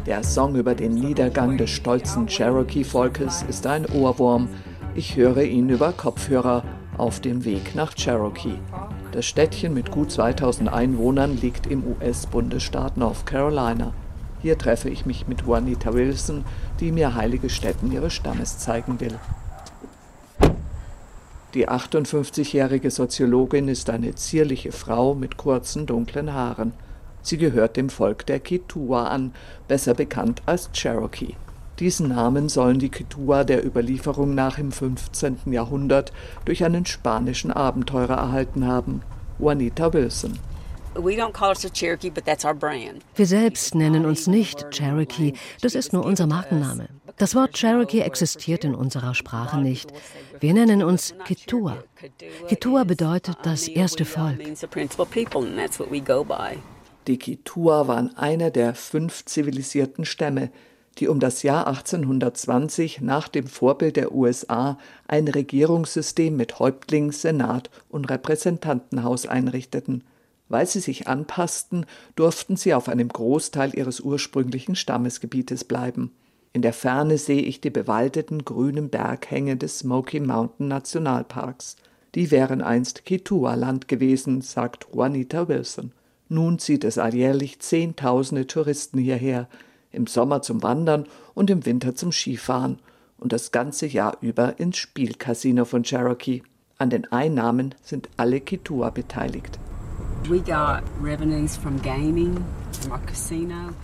[0.09, 4.49] Der Song über den Niedergang des stolzen Cherokee-Volkes ist ein Ohrwurm.
[4.95, 6.65] Ich höre ihn über Kopfhörer
[6.97, 8.55] auf dem Weg nach Cherokee.
[9.13, 13.93] Das Städtchen mit gut 2000 Einwohnern liegt im US-Bundesstaat North Carolina.
[14.41, 16.47] Hier treffe ich mich mit Juanita Wilson,
[16.81, 19.19] die mir heilige Stätten ihres Stammes zeigen will.
[21.53, 26.73] Die 58-jährige Soziologin ist eine zierliche Frau mit kurzen dunklen Haaren.
[27.29, 29.35] Sie gehört dem Volk der Kituwa an,
[29.69, 31.35] besser bekannt als Cherokee.
[31.79, 35.41] Diesen Namen sollen die Kituwa der Überlieferung nach im 15.
[35.53, 36.11] Jahrhundert
[36.47, 39.03] durch einen spanischen Abenteurer erhalten haben.
[39.39, 40.39] Juanita Wilson.
[43.15, 46.89] Wir selbst nennen uns nicht Cherokee, das ist nur unser Markenname.
[47.19, 49.93] Das Wort Cherokee existiert in unserer Sprache nicht.
[50.41, 51.77] Wir nennen uns Kituwa.
[52.49, 54.39] Kituwa bedeutet das erste Volk.
[57.09, 60.51] Die Kitua waren einer der fünf zivilisierten Stämme,
[60.99, 67.71] die um das Jahr 1820 nach dem Vorbild der USA ein Regierungssystem mit Häuptling, Senat
[67.89, 70.05] und Repräsentantenhaus einrichteten.
[70.51, 76.13] Weil sie sich anpassten, durften sie auf einem Großteil ihres ursprünglichen Stammesgebietes bleiben.
[76.53, 81.77] In der Ferne sehe ich die bewaldeten grünen Berghänge des Smoky Mountain Nationalparks.
[82.15, 85.93] Die wären einst Kitua-Land gewesen, sagt Juanita Wilson.
[86.29, 89.49] Nun zieht es alljährlich Zehntausende Touristen hierher,
[89.91, 92.79] im Sommer zum Wandern und im Winter zum Skifahren
[93.19, 96.43] und das ganze Jahr über ins Spielcasino von Cherokee.
[96.77, 99.59] An den Einnahmen sind alle Kitua beteiligt.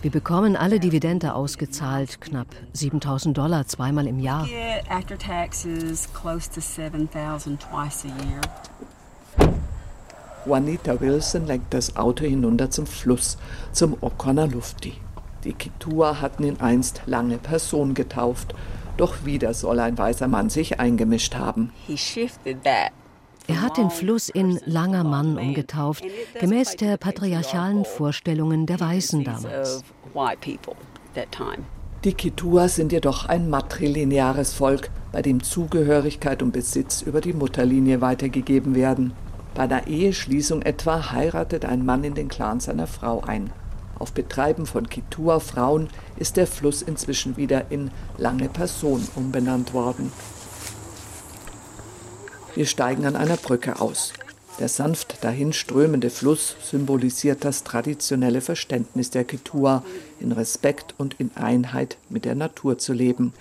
[0.01, 4.47] Wir bekommen alle Dividende ausgezahlt, knapp 7000 Dollar zweimal im Jahr.
[10.45, 13.37] Juanita Wilson lenkt das Auto hinunter zum Fluss,
[13.71, 14.93] zum Okonalufti.
[15.43, 18.55] Die Kitua hatten ihn einst lange Person getauft,
[18.97, 21.71] doch wieder soll ein weißer Mann sich eingemischt haben.
[23.47, 26.03] Er hat den Fluss in Langer Mann umgetauft,
[26.39, 29.83] gemäß der patriarchalen Vorstellungen der Weißen damals.
[32.03, 38.01] Die Kitua sind jedoch ein matrilineares Volk, bei dem Zugehörigkeit und Besitz über die Mutterlinie
[38.01, 39.13] weitergegeben werden.
[39.55, 43.51] Bei einer Eheschließung etwa heiratet ein Mann in den Clan seiner Frau ein.
[43.97, 45.87] Auf Betreiben von Kitua Frauen
[46.17, 50.11] ist der Fluss inzwischen wieder in Lange Person umbenannt worden.
[52.53, 54.11] Wir steigen an einer Brücke aus.
[54.59, 59.83] Der sanft dahinströmende Fluss symbolisiert das traditionelle Verständnis der Kitua,
[60.19, 63.31] in Respekt und in Einheit mit der Natur zu leben.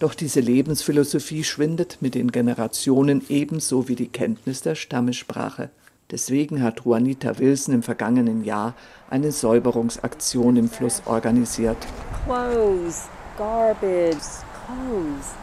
[0.00, 5.68] Doch diese Lebensphilosophie schwindet mit den Generationen ebenso wie die Kenntnis der Stammessprache.
[6.10, 8.74] Deswegen hat Juanita Wilson im vergangenen Jahr
[9.10, 11.76] eine Säuberungsaktion im Fluss organisiert.
[12.24, 15.34] Clothes, garbage, clothes.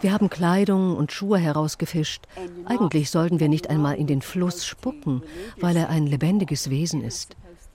[0.00, 2.26] Wir haben Kleidung und Schuhe herausgefischt.
[2.64, 5.22] Eigentlich sollten wir nicht einmal in den Fluss spucken,
[5.58, 7.34] weil er ein lebendiges Wesen ist.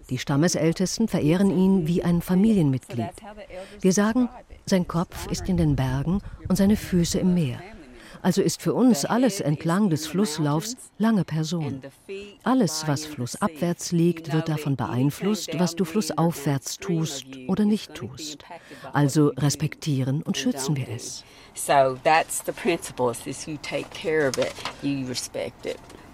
[0.09, 3.09] Die Stammesältesten verehren ihn wie ein Familienmitglied.
[3.81, 4.29] Wir sagen,
[4.65, 7.59] sein Kopf ist in den Bergen und seine Füße im Meer.
[8.21, 11.81] Also ist für uns alles entlang des Flusslaufs lange Person.
[12.43, 18.39] Alles, was flussabwärts liegt, wird davon beeinflusst, was du flussaufwärts tust oder nicht tust.
[18.93, 21.23] Also respektieren und schützen wir es.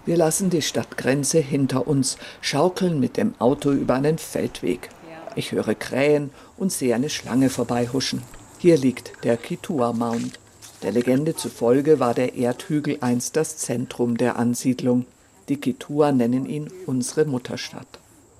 [0.04, 4.88] Wir lassen die Stadtgrenze hinter uns, schaukeln mit dem Auto über einen Feldweg.
[5.36, 8.22] Ich höre Krähen und sehe eine Schlange vorbeihuschen.
[8.58, 10.40] Hier liegt der Kitua Mound.
[10.82, 15.06] Der Legende zufolge war der Erdhügel einst das Zentrum der Ansiedlung.
[15.48, 17.86] Die Kitua nennen ihn unsere Mutterstadt.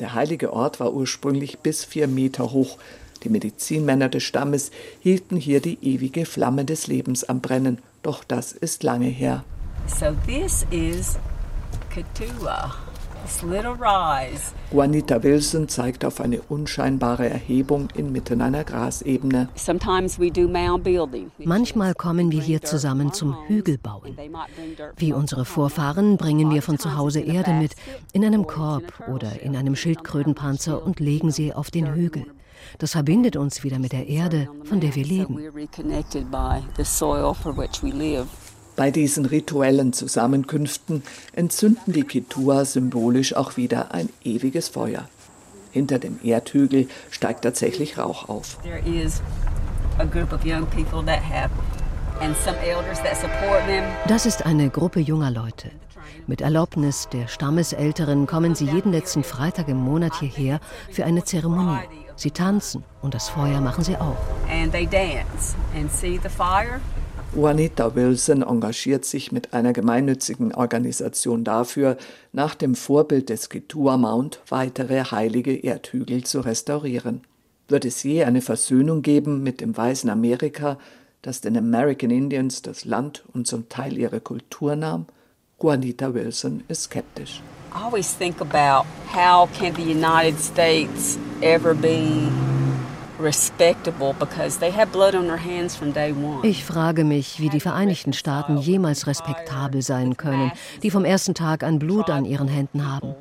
[0.00, 2.78] Der heilige Ort war ursprünglich bis vier Meter hoch.
[3.22, 7.78] Die Medizinmänner des Stammes hielten hier die ewige Flamme des Lebens am Brennen.
[8.02, 9.44] Doch das ist lange her.
[9.86, 11.18] So this is
[13.78, 14.55] Rise.
[14.72, 19.49] Juanita Wilson zeigt auf eine unscheinbare Erhebung inmitten einer Grasebene.
[21.45, 24.16] Manchmal kommen wir hier zusammen zum Hügelbauen.
[24.97, 27.76] Wie unsere Vorfahren bringen wir von zu Hause Erde mit,
[28.12, 32.24] in einem Korb oder in einem Schildkrötenpanzer und legen sie auf den Hügel.
[32.78, 35.38] Das verbindet uns wieder mit der Erde, von der wir leben.
[38.75, 41.03] Bei diesen rituellen Zusammenkünften
[41.35, 45.09] entzünden die Kitua symbolisch auch wieder ein ewiges Feuer.
[45.73, 48.59] Hinter dem Erdhügel steigt tatsächlich Rauch auf.
[54.09, 55.70] Das ist eine Gruppe junger Leute.
[56.27, 60.61] Mit Erlaubnis der Stammesälteren kommen sie jeden letzten Freitag im Monat hierher
[60.91, 61.81] für eine Zeremonie.
[62.16, 64.16] Sie tanzen und das Feuer machen sie auch.
[64.51, 66.81] And they dance and see the fire
[67.35, 71.97] Juanita Wilson engagiert sich mit einer gemeinnützigen Organisation dafür,
[72.33, 77.22] nach dem Vorbild des Kitua Mount weitere heilige Erdhügel zu restaurieren.
[77.68, 80.78] Wird es je eine Versöhnung geben mit dem weißen Amerika,
[81.22, 85.07] das den American Indians das Land und zum Teil ihre Kultur nahm?
[85.59, 87.41] Juanita Wilson ist skeptisch.
[87.74, 92.28] I always think about how can the United States ever be
[96.43, 100.53] ich frage mich, wie die Vereinigten Staaten jemals respektabel sein können,
[100.83, 103.14] die vom ersten Tag an Blut an ihren Händen haben.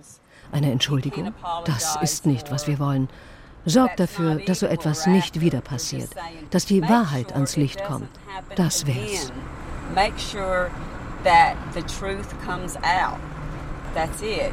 [0.52, 1.34] Eine Entschuldigung?
[1.66, 3.10] Das ist nicht, was wir wollen.
[3.66, 6.10] Sorgt dafür, dass so etwas nicht wieder passiert,
[6.50, 8.10] dass die Wahrheit ans Licht kommt.
[8.56, 9.32] Das wär's.
[9.94, 10.72] Make sure
[11.24, 13.20] that the truth comes out.
[13.94, 14.52] That's it.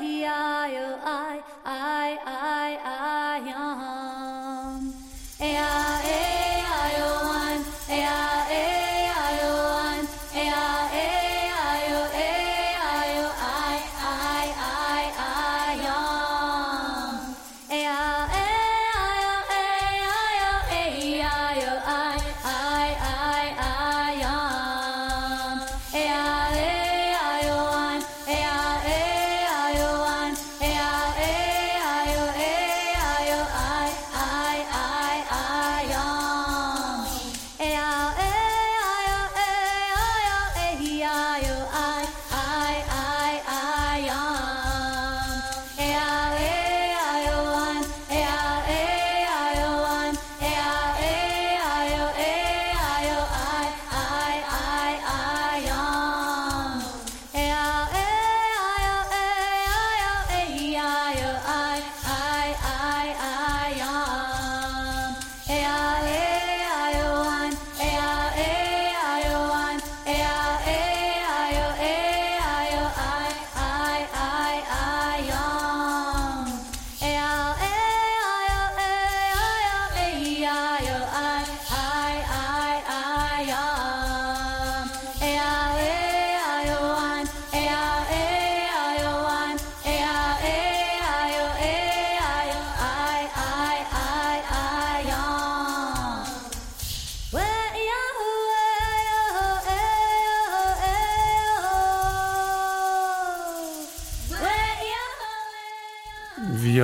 [0.00, 4.92] he I oh I I I I am.
[5.38, 5.87] Hey, I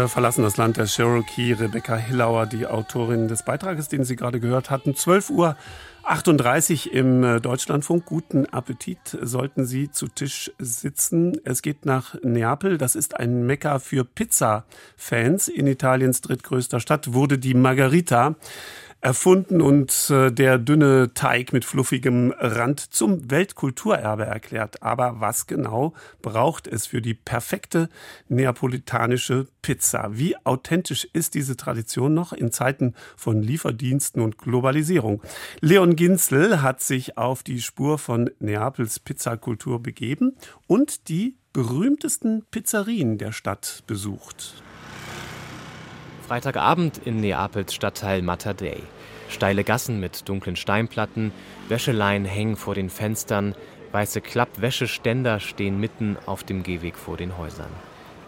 [0.04, 1.54] Wir verlassen das Land der Cherokee.
[1.54, 4.94] Rebecca Hillauer, die Autorin des Beitrages, den Sie gerade gehört hatten.
[4.94, 5.56] 12 Uhr
[6.02, 8.04] 38 im äh, Deutschlandfunk.
[8.04, 11.40] Guten Appetit sollten Sie zu Tisch sitzen.
[11.46, 12.76] Es geht nach Neapel.
[12.76, 15.48] Das ist ein Mekka für Pizza-Fans.
[15.48, 18.34] In Italiens drittgrößter Stadt wurde die Margarita
[19.04, 24.82] erfunden und äh, der dünne Teig mit fluffigem Rand zum Weltkulturerbe erklärt.
[24.82, 25.92] Aber was genau
[26.22, 27.90] braucht es für die perfekte
[28.28, 30.08] neapolitanische Pizza?
[30.12, 35.20] Wie authentisch ist diese Tradition noch in Zeiten von Lieferdiensten und Globalisierung?
[35.60, 40.34] Leon Ginzel hat sich auf die Spur von Neapels Pizzakultur begeben
[40.66, 44.63] und die berühmtesten Pizzerien der Stadt besucht.
[46.26, 48.78] Freitagabend in Neapels Stadtteil Matadei.
[49.28, 51.32] Steile Gassen mit dunklen Steinplatten,
[51.68, 53.54] Wäscheleien hängen vor den Fenstern,
[53.92, 57.70] weiße Klappwäscheständer stehen mitten auf dem Gehweg vor den Häusern.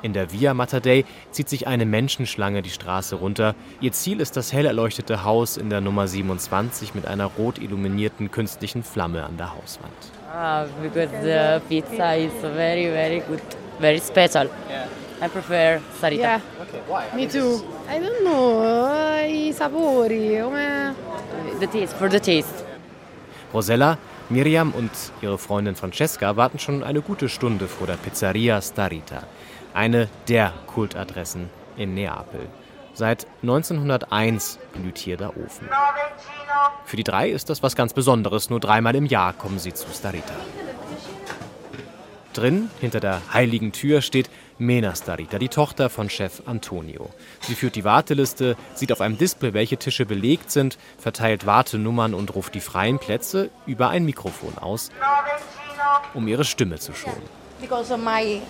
[0.03, 3.55] In der Via Matadei zieht sich eine Menschenschlange die Straße runter.
[3.81, 8.31] Ihr Ziel ist das hell erleuchtete Haus in der Nummer 27 mit einer rot illuminierten
[8.31, 9.95] künstlichen Flamme an der Hauswand.
[10.39, 13.41] Ah, because the pizza is very, very good,
[13.81, 14.51] very special.
[14.69, 14.87] Yeah.
[15.23, 16.21] I prefer Sarita.
[16.21, 16.41] Yeah.
[16.61, 17.09] Okay, why?
[17.17, 17.65] Me too.
[17.89, 20.95] I don't know, uh, i sapori, come...
[21.59, 22.67] The taste, for the taste.
[23.51, 23.97] Rosella,
[24.29, 24.91] Miriam und
[25.23, 29.23] ihre Freundin Francesca warten schon eine gute Stunde vor der Pizzeria Starita,
[29.73, 32.47] eine der Kultadressen in Neapel.
[32.97, 35.69] Seit 1901 blüht hier der Ofen.
[36.87, 38.49] Für die drei ist das was ganz Besonderes.
[38.49, 40.33] Nur dreimal im Jahr kommen sie zu Starita.
[42.33, 47.11] Drin, hinter der heiligen Tür, steht Mena Starita, die Tochter von Chef Antonio.
[47.41, 52.35] Sie führt die Warteliste, sieht auf einem Display, welche Tische belegt sind, verteilt Wartenummern und
[52.35, 54.89] ruft die freien Plätze über ein Mikrofon aus,
[56.15, 57.46] um ihre Stimme zu schonen.
[57.61, 58.41] Because of my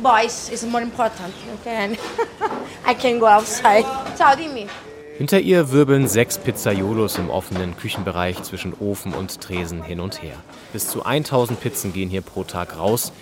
[0.00, 1.34] voice is more important.
[1.60, 1.96] Okay?
[2.86, 3.84] I can go outside.
[4.16, 4.66] Ciao, dimmi.
[5.18, 10.36] Hinter ihr wirbeln sechs Pizzaiolos im offenen Küchenbereich zwischen Ofen und Tresen hin und her.
[10.72, 13.12] Bis zu 1000 Pizzen gehen hier pro Tag raus.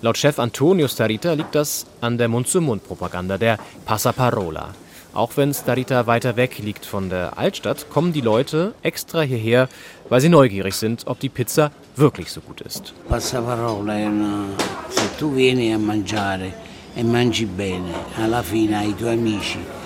[0.00, 4.70] Laut Chef Antonio Starita liegt das an der Mund-zu-Mund-Propaganda, der Passaparola.
[5.12, 9.68] Auch wenn Starita weiter weg liegt von der Altstadt, kommen die Leute extra hierher,
[10.08, 12.94] weil sie neugierig sind, ob die Pizza wirklich so gut ist.
[13.08, 14.44] Passaparola è una...
[14.88, 16.52] se tu vieni a mangiare
[16.94, 19.79] e mangi bene, alla fine ai tuoi amici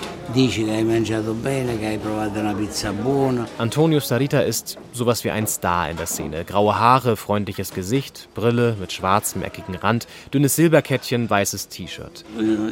[3.57, 6.43] Antonio Starita ist sowas wie ein Star in der Szene.
[6.45, 12.25] Graue Haare, freundliches Gesicht, Brille mit schwarzem eckigen Rand, dünnes Silberkettchen, weißes T-Shirt.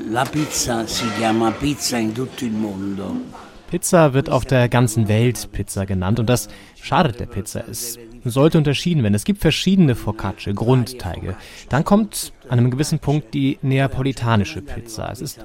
[0.10, 3.16] La pizza si chiama pizza in tutto il mondo.
[3.70, 6.48] Pizza wird auf der ganzen Welt Pizza genannt und das
[6.80, 7.64] schadet der Pizza.
[7.68, 9.16] Es sollte unterschieden werden.
[9.16, 11.36] Es gibt verschiedene Focacce, Grundteige.
[11.70, 15.10] Dann kommt an einem gewissen Punkt die neapolitanische Pizza.
[15.12, 15.40] Es ist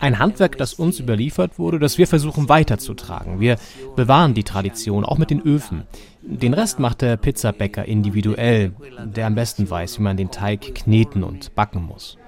[0.00, 3.40] ein Handwerk, das uns überliefert wurde, das wir versuchen weiterzutragen.
[3.40, 3.56] Wir
[3.96, 5.84] bewahren die Tradition, auch mit den Öfen.
[6.22, 8.72] Den Rest macht der Pizzabäcker individuell,
[9.04, 12.18] der am besten weiß, wie man den Teig kneten und backen muss.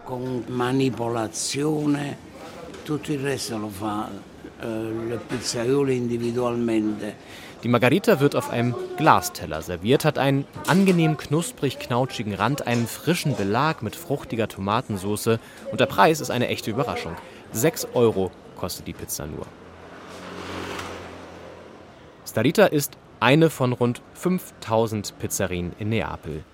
[0.49, 2.17] Manipolazione,
[2.85, 4.11] tutto il resto lo fa
[4.61, 7.15] eh, il pizzaiolo individualmente.
[7.63, 13.37] Die Margarita wird auf einem Glasteller serviert, hat einen angenehm knusprig knautschigen Rand, einen frischen
[13.37, 15.39] Belag mit fruchtiger Tomatensauce
[15.71, 17.13] und der Preis ist eine echte Überraschung.
[17.53, 19.47] 6 Euro kostet die Pizza nur.
[22.27, 26.45] Starita ist eine von rund 5000 Pizzerien in Neapel.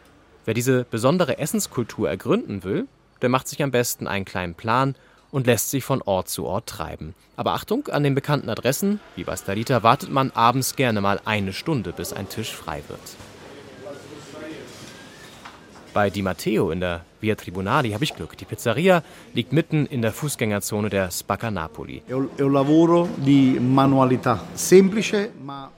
[0.46, 2.86] Wer diese besondere Essenskultur ergründen will,
[3.20, 4.94] der macht sich am besten einen kleinen Plan
[5.30, 7.14] und lässt sich von Ort zu Ort treiben.
[7.36, 11.52] Aber Achtung, an den bekannten Adressen, wie bei Starita, wartet man abends gerne mal eine
[11.52, 13.16] Stunde, bis ein Tisch frei wird.
[15.96, 18.36] Bei Di Matteo in der Via Tribunali habe ich Glück.
[18.36, 22.02] Die Pizzeria liegt mitten in der Fußgängerzone der Spacca Napoli.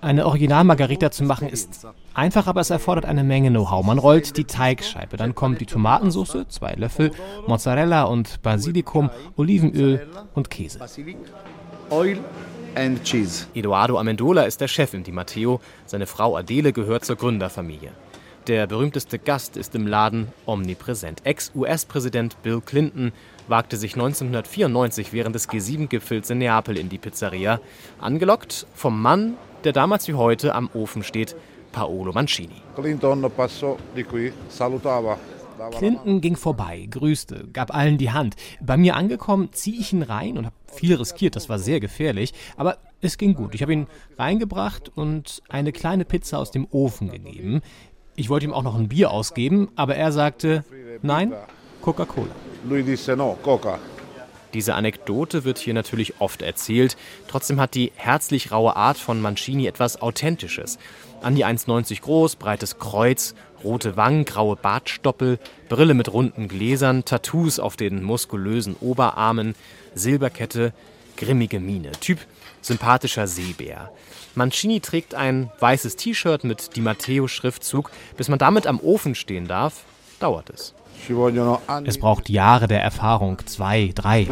[0.01, 3.87] Eine Original Margarita zu machen ist einfach, aber es erfordert eine Menge Know-how.
[3.87, 7.13] Man rollt die Teigscheibe, dann kommt die Tomatensauce, zwei Löffel,
[7.47, 10.81] Mozzarella und Basilikum, Olivenöl und Käse.
[13.55, 15.61] Eduardo Amendola ist der Chef in Di Matteo.
[15.87, 17.93] Seine Frau Adele gehört zur Gründerfamilie.
[18.49, 21.21] Der berühmteste Gast ist im Laden omnipräsent.
[21.25, 23.13] Ex-US-Präsident Bill Clinton
[23.47, 27.61] wagte sich 1994 während des G7-Gipfels in Neapel in die Pizzeria,
[28.01, 31.37] angelockt vom Mann, der damals wie heute am Ofen steht,
[31.73, 32.63] Paolo Mancini.
[32.75, 35.19] Clinton passò di qui, salutava.
[35.77, 38.37] Clinton ging vorbei, grüßte, gab allen die Hand.
[38.61, 42.33] Bei mir angekommen, ziehe ich ihn rein und habe viel riskiert, das war sehr gefährlich,
[42.57, 43.55] aber es ging gut.
[43.55, 43.87] Ich habe ihn
[44.19, 47.63] reingebracht und eine kleine Pizza aus dem Ofen gegeben.
[48.19, 50.65] Ich wollte ihm auch noch ein Bier ausgeben, aber er sagte,
[51.03, 51.33] nein,
[51.81, 52.35] Coca-Cola.
[52.69, 53.79] Lui disse no, Coca.
[54.55, 56.97] Diese Anekdote wird hier natürlich oft erzählt.
[57.29, 60.81] Trotzdem hat die herzlich raue Art von Mancini etwas Authentisches.
[61.23, 65.39] An die 1,90 groß, breites Kreuz, rote Wangen, graue Bartstoppel,
[65.69, 69.55] Brille mit runden Gläsern, Tattoos auf den muskulösen Oberarmen,
[69.95, 70.73] Silberkette,
[71.17, 71.93] grimmige Miene.
[71.93, 72.19] Typ
[72.63, 73.93] sympathischer Seebär.
[74.35, 77.91] Mancini trägt ein weißes T-Shirt mit Di Matteo-Schriftzug.
[78.17, 79.85] Bis man damit am Ofen stehen darf,
[80.21, 80.75] dauert es.
[81.85, 84.27] Es braucht Jahre der Erfahrung, zwei, drei.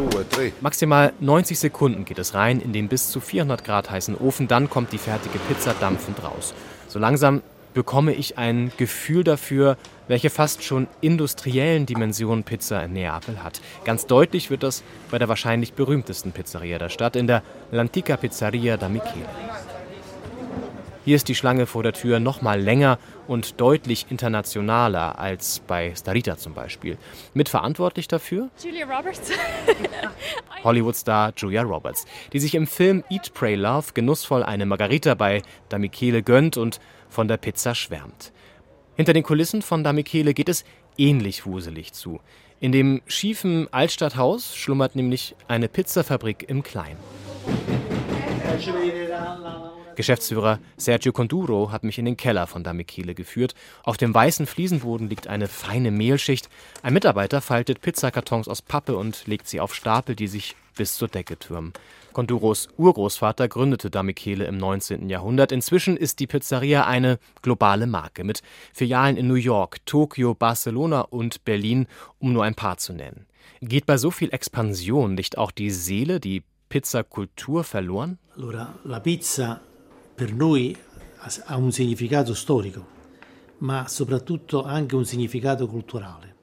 [0.61, 4.69] Maximal 90 Sekunden geht es rein in den bis zu 400 Grad heißen Ofen, dann
[4.69, 6.53] kommt die fertige Pizza dampfend raus.
[6.87, 7.41] So langsam
[7.73, 9.77] bekomme ich ein Gefühl dafür,
[10.07, 13.61] welche fast schon industriellen Dimensionen Pizza in Neapel hat.
[13.83, 18.77] Ganz deutlich wird das bei der wahrscheinlich berühmtesten Pizzeria der Stadt, in der L'Antica Pizzeria
[18.77, 19.25] da Michele.
[21.07, 22.99] Hier ist die Schlange vor der Tür noch mal länger
[23.29, 26.97] und deutlich internationaler als bei Starita zum Beispiel.
[27.33, 28.49] Mitverantwortlich dafür?
[28.61, 29.31] Julia Roberts.
[30.65, 35.77] Hollywood-Star Julia Roberts, die sich im Film Eat, Pray, Love genussvoll eine Margarita bei Da
[35.77, 38.33] Michele gönnt und von der Pizza schwärmt.
[38.97, 40.65] Hinter den Kulissen von Da Michele geht es
[40.97, 42.19] ähnlich wuselig zu.
[42.59, 46.97] In dem schiefen Altstadthaus schlummert nämlich eine Pizzafabrik im Kleinen.
[49.97, 53.55] Geschäftsführer Sergio Conduro hat mich in den Keller von Damikile geführt.
[53.83, 56.49] Auf dem weißen Fliesenboden liegt eine feine Mehlschicht.
[56.83, 61.07] Ein Mitarbeiter faltet Pizzakartons aus Pappe und legt sie auf Stapel, die sich bis zur
[61.07, 61.73] Decke türmen.
[62.13, 65.09] Conduros Urgroßvater gründete Damikele im 19.
[65.09, 65.51] Jahrhundert.
[65.51, 68.43] Inzwischen ist die Pizzeria eine globale Marke mit
[68.73, 71.87] Filialen in New York, Tokio, Barcelona und Berlin,
[72.19, 73.25] um nur ein paar zu nennen.
[73.61, 78.19] Geht bei so viel Expansion nicht auch die Seele, die Pizzakultur verloren?
[78.35, 79.61] Allora, la pizza
[80.17, 80.75] per noi
[81.47, 82.83] ha un significato storico,
[83.59, 86.33] ma soprattutto anche un significato culturale.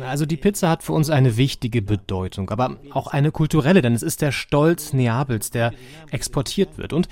[0.00, 4.02] Also die Pizza hat für uns eine wichtige Bedeutung, aber auch eine kulturelle, denn es
[4.02, 5.72] ist der Stolz Neapels, der
[6.10, 6.92] exportiert wird.
[6.92, 7.06] Und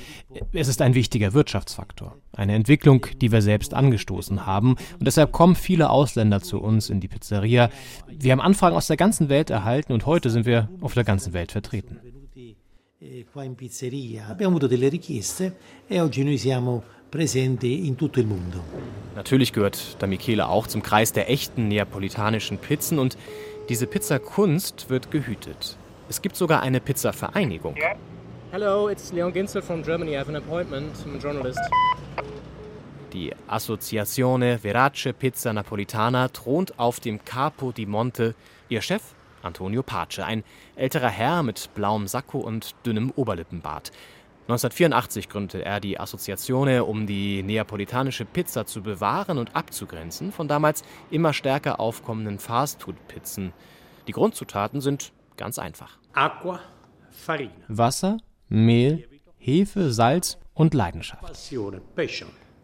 [0.53, 2.17] es ist ein wichtiger Wirtschaftsfaktor.
[2.33, 4.73] Eine Entwicklung, die wir selbst angestoßen haben.
[4.99, 7.71] Und deshalb kommen viele Ausländer zu uns in die Pizzeria.
[8.09, 11.33] Wir haben Anfragen aus der ganzen Welt erhalten und heute sind wir auf der ganzen
[11.35, 12.01] Welt vertreten.
[13.01, 14.27] Eh, qua in pizzeria.
[14.27, 18.65] Abbiamo avuto delle richieste e oggi noi siamo presenti in tutto il mondo.
[19.15, 23.17] Natürlich gehört da Michele auch zum Kreis der echten neapolitanischen Pizzen und
[23.69, 25.77] diese Pizzakunst wird gehütet.
[26.09, 27.77] Es gibt sogar eine Pizzavereinigung.
[27.77, 27.97] Yeah.
[28.51, 30.15] Hello, it's Leon Ginzel from Germany.
[30.15, 30.97] I have an appointment.
[31.07, 31.61] I'm a journalist.
[33.13, 38.35] Die Associazione Verace Pizza Napolitana thront auf dem Capo di Monte.
[38.69, 39.15] Ihr Chef
[39.49, 40.45] Antonio Pace, ein
[40.77, 43.91] älterer Herr mit blauem Sakko und dünnem Oberlippenbart.
[44.49, 50.85] 1984 gründete er die Assoziazione, um die neapolitanische Pizza zu bewahren und abzugrenzen von damals
[51.11, 53.53] immer stärker aufkommenden Fastfood-Pizzen.
[54.07, 55.99] Die Grundzutaten sind ganz einfach.
[56.15, 56.61] Aqua,
[57.11, 57.53] Farina.
[57.69, 58.17] Wasser,
[58.49, 61.23] Mehl, Hefe, Salz und Leidenschaft.
[61.23, 61.83] Passione,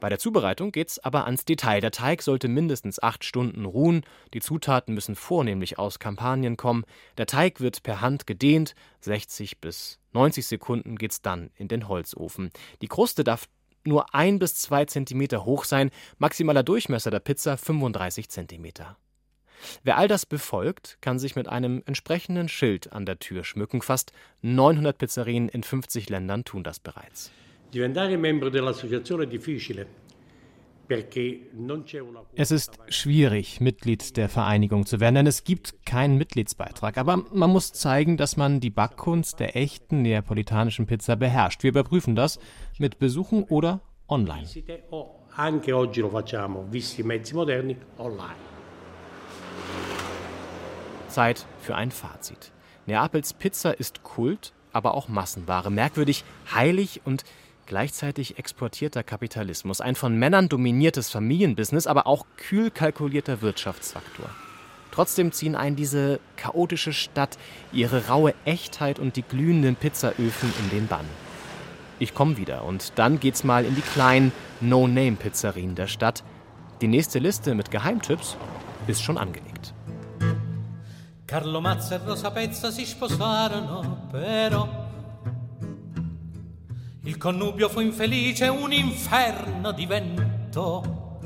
[0.05, 1.81] bei der Zubereitung geht's aber ans Detail.
[1.81, 6.85] Der Teig sollte mindestens acht Stunden ruhen, die Zutaten müssen vornehmlich aus Kampanien kommen,
[7.17, 12.51] der Teig wird per Hand gedehnt, 60 bis 90 Sekunden geht's dann in den Holzofen.
[12.83, 13.49] Die Kruste darf
[13.83, 18.99] nur ein bis zwei Zentimeter hoch sein, maximaler Durchmesser der Pizza 35 Zentimeter.
[19.85, 23.81] Wer all das befolgt, kann sich mit einem entsprechenden Schild an der Tür schmücken.
[23.81, 27.31] Fast 900 Pizzerien in 50 Ländern tun das bereits.
[27.75, 30.03] Diventare membro dell'associazione è difficile.
[32.37, 36.99] Es ist schwierig, Mitglied der Vereinigung zu werden, denn es gibt keinen Mitgliedsbeitrag.
[36.99, 41.65] Aber man muss zeigen, dass man die Backkunst der echten neapolitanischen Pizza beherrscht.
[41.65, 42.39] Wir überprüfen das
[42.79, 44.47] mit Besuchen oder online.
[51.09, 52.53] Zeit für ein Fazit.
[52.87, 55.71] Neapels Pizza ist Kult, aber auch Massenware.
[55.71, 57.25] Merkwürdig, heilig und
[57.67, 64.29] Gleichzeitig exportierter Kapitalismus, ein von Männern dominiertes Familienbusiness, aber auch kühl kalkulierter Wirtschaftsfaktor.
[64.91, 67.39] Trotzdem ziehen ein diese chaotische Stadt,
[67.73, 71.07] ihre raue Echtheit und die glühenden Pizzaöfen in den Bann.
[71.99, 76.23] Ich komme wieder und dann geht's mal in die kleinen No-Name-Pizzerien der Stadt.
[76.83, 78.37] Die nächste Liste mit Geheimtipps
[78.87, 79.73] ist schon angelegt.
[81.27, 84.84] Carlo Mazza e Rosa Pezza si sposarono, però
[87.07, 91.19] Il connubio fu infelice, un inferno di vento.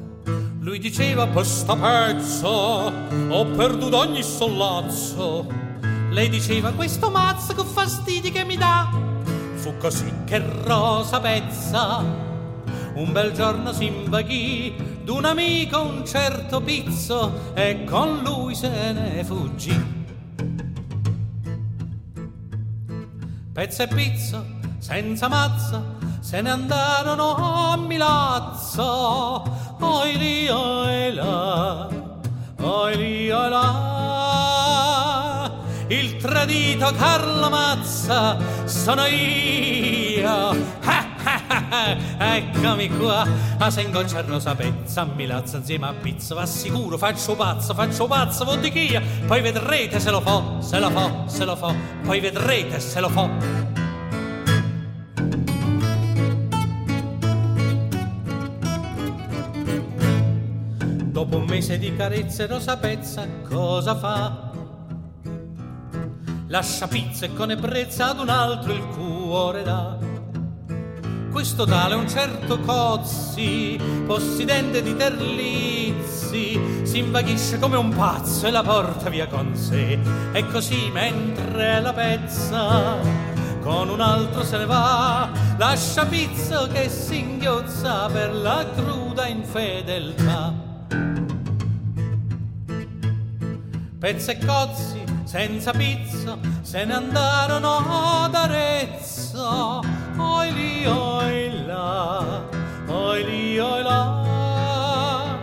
[0.59, 5.47] Lui diceva per sta pezzo ho perduto ogni sollazzo.
[6.11, 8.91] Lei diceva questo mazzo che fastidi che mi dà.
[9.55, 12.03] Fu così che Rosa Pezza
[12.95, 14.75] un bel giorno si invaghì
[15.05, 19.97] d'un amico un certo pizzo e con lui se ne fuggì.
[23.53, 25.83] Pezzo e pizzo, senza mazza,
[26.21, 29.43] se ne andarono a Milazzo.
[29.81, 31.89] Oi lì, oi là,
[32.61, 35.51] oi lì, oi là.
[35.89, 38.37] Il tradito Carlo Mazza
[38.67, 40.57] sono io.
[40.85, 41.09] Ah!
[42.19, 43.27] Eccomi qua,
[43.59, 48.45] a se ingocciarno sapezza, a Milazzo insieme a pizza, va sicuro, faccio pazzo, faccio pazzo,
[48.45, 51.75] voddichia, poi vedrete se lo fa, se lo fa, se lo fa,
[52.05, 53.78] poi vedrete se lo fa.
[61.59, 64.53] Mese di carezze Rosa Pezza cosa fa?
[66.47, 69.99] Lascia pizza e con ebbrezza ad un altro il cuore dà
[71.33, 78.63] questo tale un certo Cozzi, possidente di Terlizzi, si invaghisce come un pazzo e la
[78.63, 79.99] porta via con sé.
[80.33, 82.97] E così mentre la pezza
[83.61, 91.28] con un altro se ne va, lascia pizzo che si inghiozza per la cruda infedeltà.
[93.99, 99.83] Pezza e Cozzi senza pizzo se ne andarono ad Arezzo.
[100.17, 102.45] Oi lì, oi là,
[102.87, 105.37] oi lì, oi là.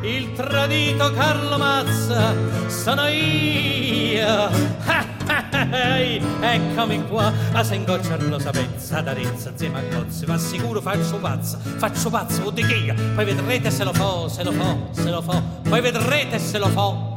[0.00, 2.34] Il tradito Carlo Mazza
[2.68, 4.48] sono io.
[6.40, 12.08] Eccomi qua, a se ingocciarlo sapezza d'Arezzo insieme a Cozzi, ma sicuro faccio pazzo, faccio
[12.08, 15.80] pazzo, di che poi vedrete se lo fa, se lo fa, se lo fa, poi
[15.82, 17.11] vedrete se lo fa.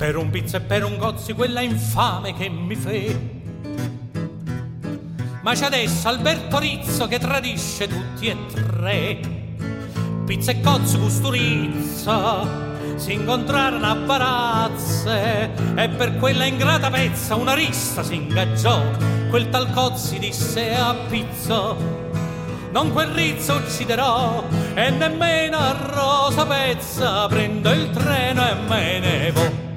[0.00, 3.20] Per un pizzo e per un gozzi quella infame che mi fe.
[5.42, 9.20] Ma c'è adesso Alberto Rizzo che tradisce tutti e tre.
[10.24, 12.48] Pizza e cozzi custurizza
[12.94, 18.80] si incontrarono a barazze e per quella ingrata pezza una rissa si ingaggiò.
[19.28, 21.76] Quel tal cozzi disse a Pizzo
[22.72, 29.32] non quel rizzo ucciderò e nemmeno a rosa pezza prendo il treno e me ne
[29.32, 29.69] vo'.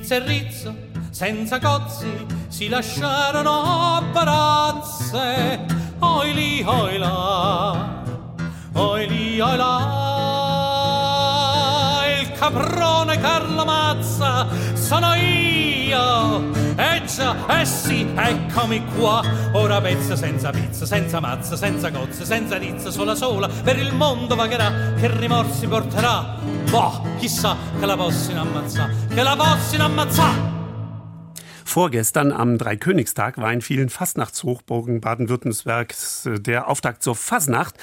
[0.00, 0.74] Pizza e rizzo,
[1.10, 2.10] senza cozzi,
[2.48, 5.60] si lasciarono a barazze.
[5.98, 8.02] Oi lì, oi là,
[8.72, 9.90] oi lì, oi là.
[12.18, 16.50] Il caprone Carlo Mazza sono io.
[16.76, 19.22] Eh già, eh sì, eccomi qua.
[19.52, 24.34] Ora pezza senza pizza, senza mazza, senza cozze, senza rizza, sola sola, per il mondo
[24.34, 26.38] vagherà, che rimorsi porterà.
[26.70, 30.58] Boah, chissà che la possino ammazzare, che la possino ammazzare.
[31.64, 37.74] Vorgestern am Dreikönigstag war in vielen Fastnachtshochburgen Baden-Württembergs äh, der Auftakt zur Fasnacht.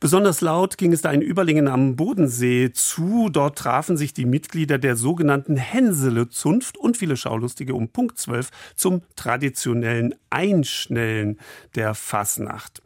[0.00, 3.28] Besonders laut ging es da in Überlingen am Bodensee zu.
[3.30, 9.02] Dort trafen sich die Mitglieder der sogenannten Hänsele-Zunft und viele Schaulustige um Punkt 12 zum
[9.14, 11.38] traditionellen Einschnellen
[11.76, 12.82] der Fasnacht.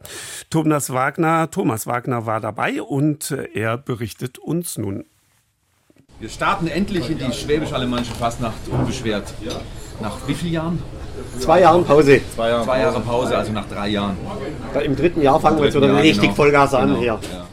[0.51, 5.05] Thomas Wagner, Thomas Wagner war dabei und äh, er berichtet uns nun.
[6.19, 9.31] Wir starten endlich in die schwäbisch-alemannische Fastnacht unbeschwert.
[10.01, 10.79] Nach wie vielen Jahren?
[11.37, 12.21] Zwei Jahren Pause.
[12.33, 14.17] Zwei Jahre, Zwei Jahre Pause, also nach drei Jahren.
[14.83, 16.33] Im dritten Jahr fangen wir jetzt wieder richtig genau.
[16.33, 16.99] Vollgas an genau.
[16.99, 17.19] hier.
[17.33, 17.47] Ja.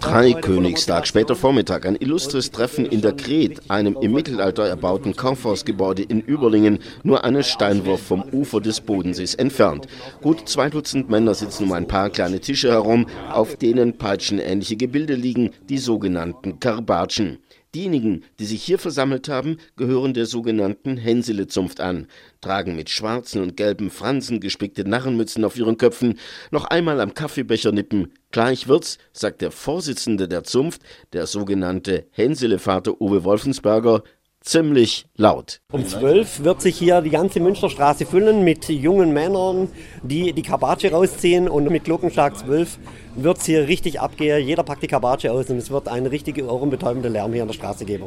[0.00, 6.20] Dreikönigstag, später Vormittag, ein illustres Treffen in der Kret, einem im Mittelalter erbauten Kaufhausgebäude in
[6.20, 9.86] Überlingen, nur einen Steinwurf vom Ufer des Bodensees entfernt.
[10.20, 15.14] Gut zwei Dutzend Männer sitzen um ein paar kleine Tische herum, auf denen peitschenähnliche Gebilde
[15.14, 17.38] liegen, die sogenannten Karbatschen.
[17.74, 22.06] Diejenigen, die sich hier versammelt haben, gehören der sogenannten Hänsele-Zunft an,
[22.40, 26.18] tragen mit schwarzen und gelben Fransen gespickte Narrenmützen auf ihren Köpfen,
[26.50, 28.14] noch einmal am Kaffeebecher nippen.
[28.30, 30.80] Gleich wird's, sagt der Vorsitzende der Zunft,
[31.12, 34.02] der sogenannte Hänsele-Vater Uwe Wolfensberger,
[34.40, 35.60] ziemlich laut.
[35.72, 39.68] Um zwölf wird sich hier die ganze Münsterstraße füllen mit jungen Männern,
[40.02, 42.78] die die Kabatsche rausziehen und mit Glockenschlag zwölf
[43.14, 44.46] wird es hier richtig abgehen.
[44.46, 47.54] Jeder packt die Kabatsche aus und es wird ein richtig ohrenbetäubender Lärm hier an der
[47.54, 48.06] Straße geben.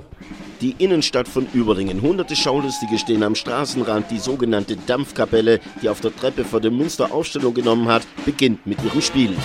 [0.62, 2.02] Die Innenstadt von Überlingen.
[2.02, 4.10] Hunderte Schaulustige stehen am Straßenrand.
[4.10, 8.84] Die sogenannte Dampfkapelle, die auf der Treppe vor dem Münster Aufstellung genommen hat, beginnt mit
[8.84, 9.36] ihrem Spiel.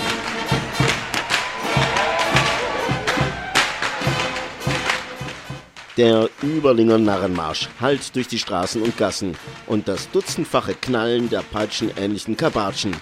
[5.96, 9.34] Der Überlinger Narrenmarsch hallt durch die Straßen und Gassen
[9.66, 12.94] und das dutzendfache Knallen der peitschenähnlichen Kabatschen.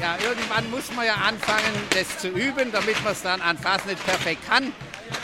[0.00, 4.06] Ja, irgendwann muss man ja anfangen, das zu üben, damit man es dann an nicht
[4.06, 4.72] perfekt kann.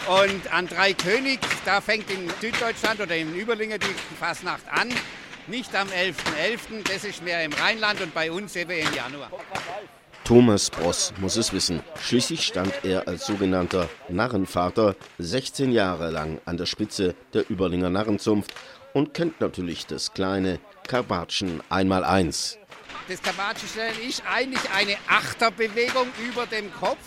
[0.06, 4.89] Und an Drei König, da fängt in Süddeutschland oder in Überlingen die Fasnacht an.
[5.47, 6.14] nicht am 11.11.,
[6.82, 9.31] .11., das ist mehr im Rheinland und bei uns eben im Januar.
[10.31, 11.82] Thomas Bross muss es wissen.
[12.01, 18.55] Schließlich stand er als sogenannter Narrenvater 16 Jahre lang an der Spitze der Überlinger Narrenzunft
[18.94, 22.59] und kennt natürlich das kleine Karbatschen einmal-eins.
[23.09, 26.98] Das Karbatschenstellen ist eigentlich eine Achterbewegung über dem Kopf.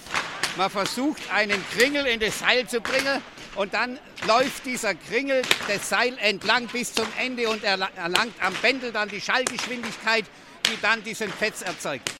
[0.57, 3.21] Man versucht einen Kringel in das Seil zu bringen
[3.55, 8.91] und dann läuft dieser Kringel das Seil entlang bis zum Ende und erlangt am Bändel
[8.91, 10.25] dann die Schallgeschwindigkeit,
[10.67, 12.11] die dann diesen Fetz erzeugt.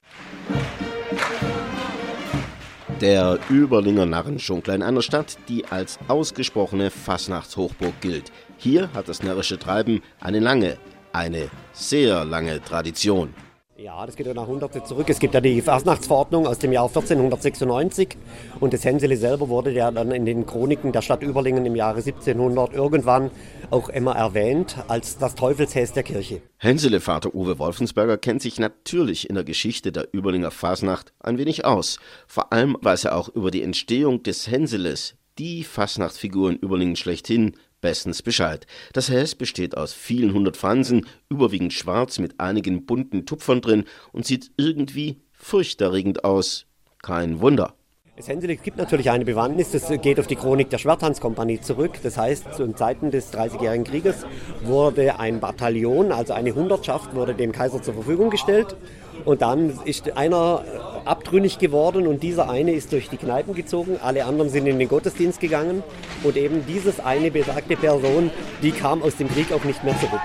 [3.00, 8.32] Der Überlinger Narrenschunkler in einer Stadt, die als ausgesprochene Fasnachtshochburg gilt.
[8.56, 10.78] Hier hat das närrische Treiben eine lange,
[11.12, 13.34] eine sehr lange Tradition.
[13.76, 15.10] Ja, das geht ja nach Hunderte zurück.
[15.10, 18.16] Es gibt ja die Fasnachtsverordnung aus dem Jahr 1496
[18.60, 21.96] und das Hänsele selber wurde ja dann in den Chroniken der Stadt Überlingen im Jahre
[21.96, 23.32] 1700 irgendwann
[23.72, 26.40] auch immer erwähnt als das Teufelshäs der Kirche.
[26.58, 31.64] Hänsele Vater Uwe Wolfensberger kennt sich natürlich in der Geschichte der Überlinger Fasnacht ein wenig
[31.64, 31.98] aus.
[32.28, 37.56] Vor allem weiß er auch über die Entstehung des Hänseles, die Fasnachtsfigur in Überlingen schlechthin,
[37.84, 38.66] bestens Bescheid.
[38.94, 44.24] Das Häs besteht aus vielen hundert Fransen, überwiegend schwarz mit einigen bunten Tupfern drin und
[44.24, 46.64] sieht irgendwie furchterregend aus.
[47.02, 47.74] Kein Wunder.
[48.16, 51.98] Das Hänsele gibt natürlich eine Bewandtnis, das geht auf die Chronik der Schwerthanskompanie zurück.
[52.02, 54.24] Das heißt, zu Zeiten des Dreißigjährigen Krieges
[54.62, 58.76] wurde ein Bataillon, also eine Hundertschaft, wurde dem Kaiser zur Verfügung gestellt.
[59.24, 60.64] Und dann ist einer
[61.04, 64.88] abtrünnig geworden und dieser eine ist durch die Kneipen gezogen, alle anderen sind in den
[64.88, 65.82] Gottesdienst gegangen
[66.22, 68.30] und eben dieses eine besagte Person,
[68.62, 70.20] die kam aus dem Krieg auch nicht mehr zurück.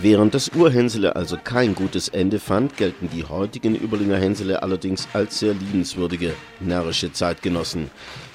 [0.00, 5.40] Während das Urhänsele also kein gutes Ende fand, gelten die heutigen Überlinger Hänsele allerdings als
[5.40, 7.90] sehr liebenswürdige, närrische Zeitgenossen.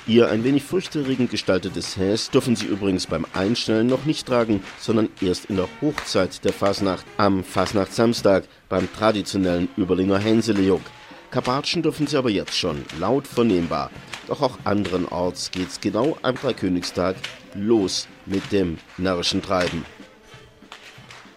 [0.06, 5.08] Ihr ein wenig furchterregend gestaltetes Häs dürfen sie übrigens beim Einstellen noch nicht tragen, sondern
[5.22, 8.44] erst in der Hochzeit der Fasnacht am Fasnachtssamstag
[8.74, 10.82] beim traditionellen Überlinger Hänselejuck.
[11.30, 13.92] Kabatschen dürfen sie aber jetzt schon, laut vernehmbar.
[14.28, 17.16] Doch auch anderenorts geht's genau am Dreikönigstag
[17.54, 19.86] los mit dem närrischen Treiben.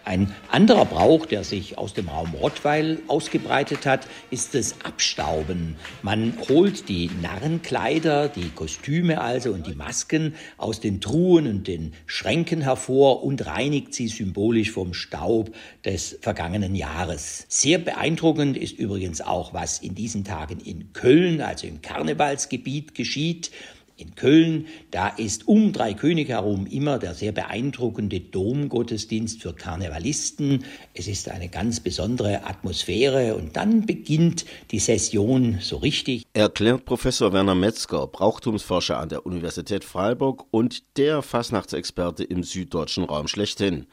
[0.06, 5.74] Ein anderer Brauch, der sich aus dem Raum Rottweil ausgebreitet hat, ist das Abstauben.
[6.02, 11.92] Man holt die Narrenkleider, die Kostüme also und die Masken aus den Truhen und den
[12.06, 15.52] Schränken hervor und reinigt sie symbolisch vom Staub
[15.84, 17.44] des vergangenen Jahres.
[17.48, 23.50] Sehr beeindruckend ist übrigens auch, was in diesen Tagen in Köln, also im Karnevalsgebiet, geschieht
[23.96, 30.64] in Köln, da ist um drei König herum immer der sehr beeindruckende Domgottesdienst für Karnevalisten.
[30.94, 36.24] Es ist eine ganz besondere Atmosphäre und dann beginnt die Session so richtig.
[36.34, 43.28] Erklärt Professor Werner Metzger, Brauchtumsforscher an der Universität Freiburg und der Fastnachtsexperte im süddeutschen Raum
[43.28, 43.86] schlechthin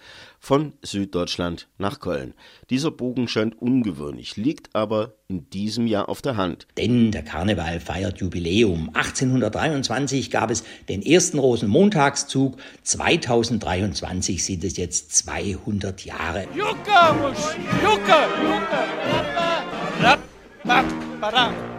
[0.43, 2.33] von Süddeutschland nach Köln.
[2.69, 6.67] Dieser Bogen scheint ungewöhnlich, liegt aber in diesem Jahr auf der Hand.
[6.77, 8.89] Denn der Karneval feiert Jubiläum.
[8.93, 16.45] 1823 gab es den ersten Rosenmontagszug, 2023 sind es jetzt 200 Jahre.
[16.53, 16.91] Jucke,
[17.81, 18.83] Jucke, Jucke,
[20.01, 20.19] Rap,
[20.65, 20.85] rap,
[21.23, 21.72] rap,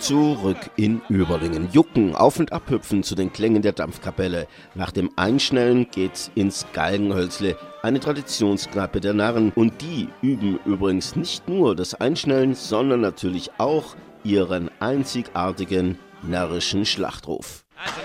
[0.00, 1.68] Zurück in Überlingen.
[1.72, 4.46] Jucken, auf und abhüpfen zu den Klängen der Dampfkapelle.
[4.74, 9.52] Nach dem Einschnellen geht's ins Galgenhölzle, eine Traditionskneipe der Narren.
[9.54, 17.64] Und die üben übrigens nicht nur das Einschnellen, sondern natürlich auch ihren einzigartigen närrischen Schlachtruf.
[17.76, 18.00] Also,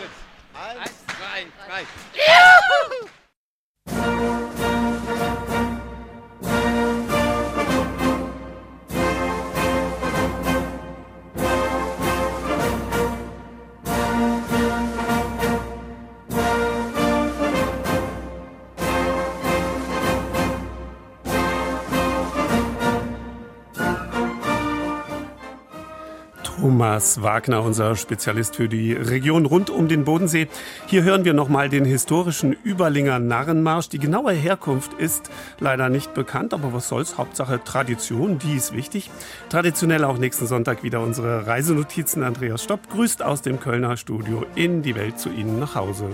[0.54, 1.82] eins, zwei, drei.
[3.92, 4.35] Juhu!
[26.66, 30.48] Thomas Wagner, unser Spezialist für die Region rund um den Bodensee.
[30.88, 33.90] Hier hören wir nochmal den historischen Überlinger Narrenmarsch.
[33.90, 35.30] Die genaue Herkunft ist
[35.60, 37.20] leider nicht bekannt, aber was soll's?
[37.20, 39.12] Hauptsache Tradition, die ist wichtig.
[39.50, 42.24] Traditionell auch nächsten Sonntag wieder unsere Reisenotizen.
[42.24, 46.10] Andreas Stopp grüßt aus dem Kölner Studio in die Welt zu Ihnen nach Hause.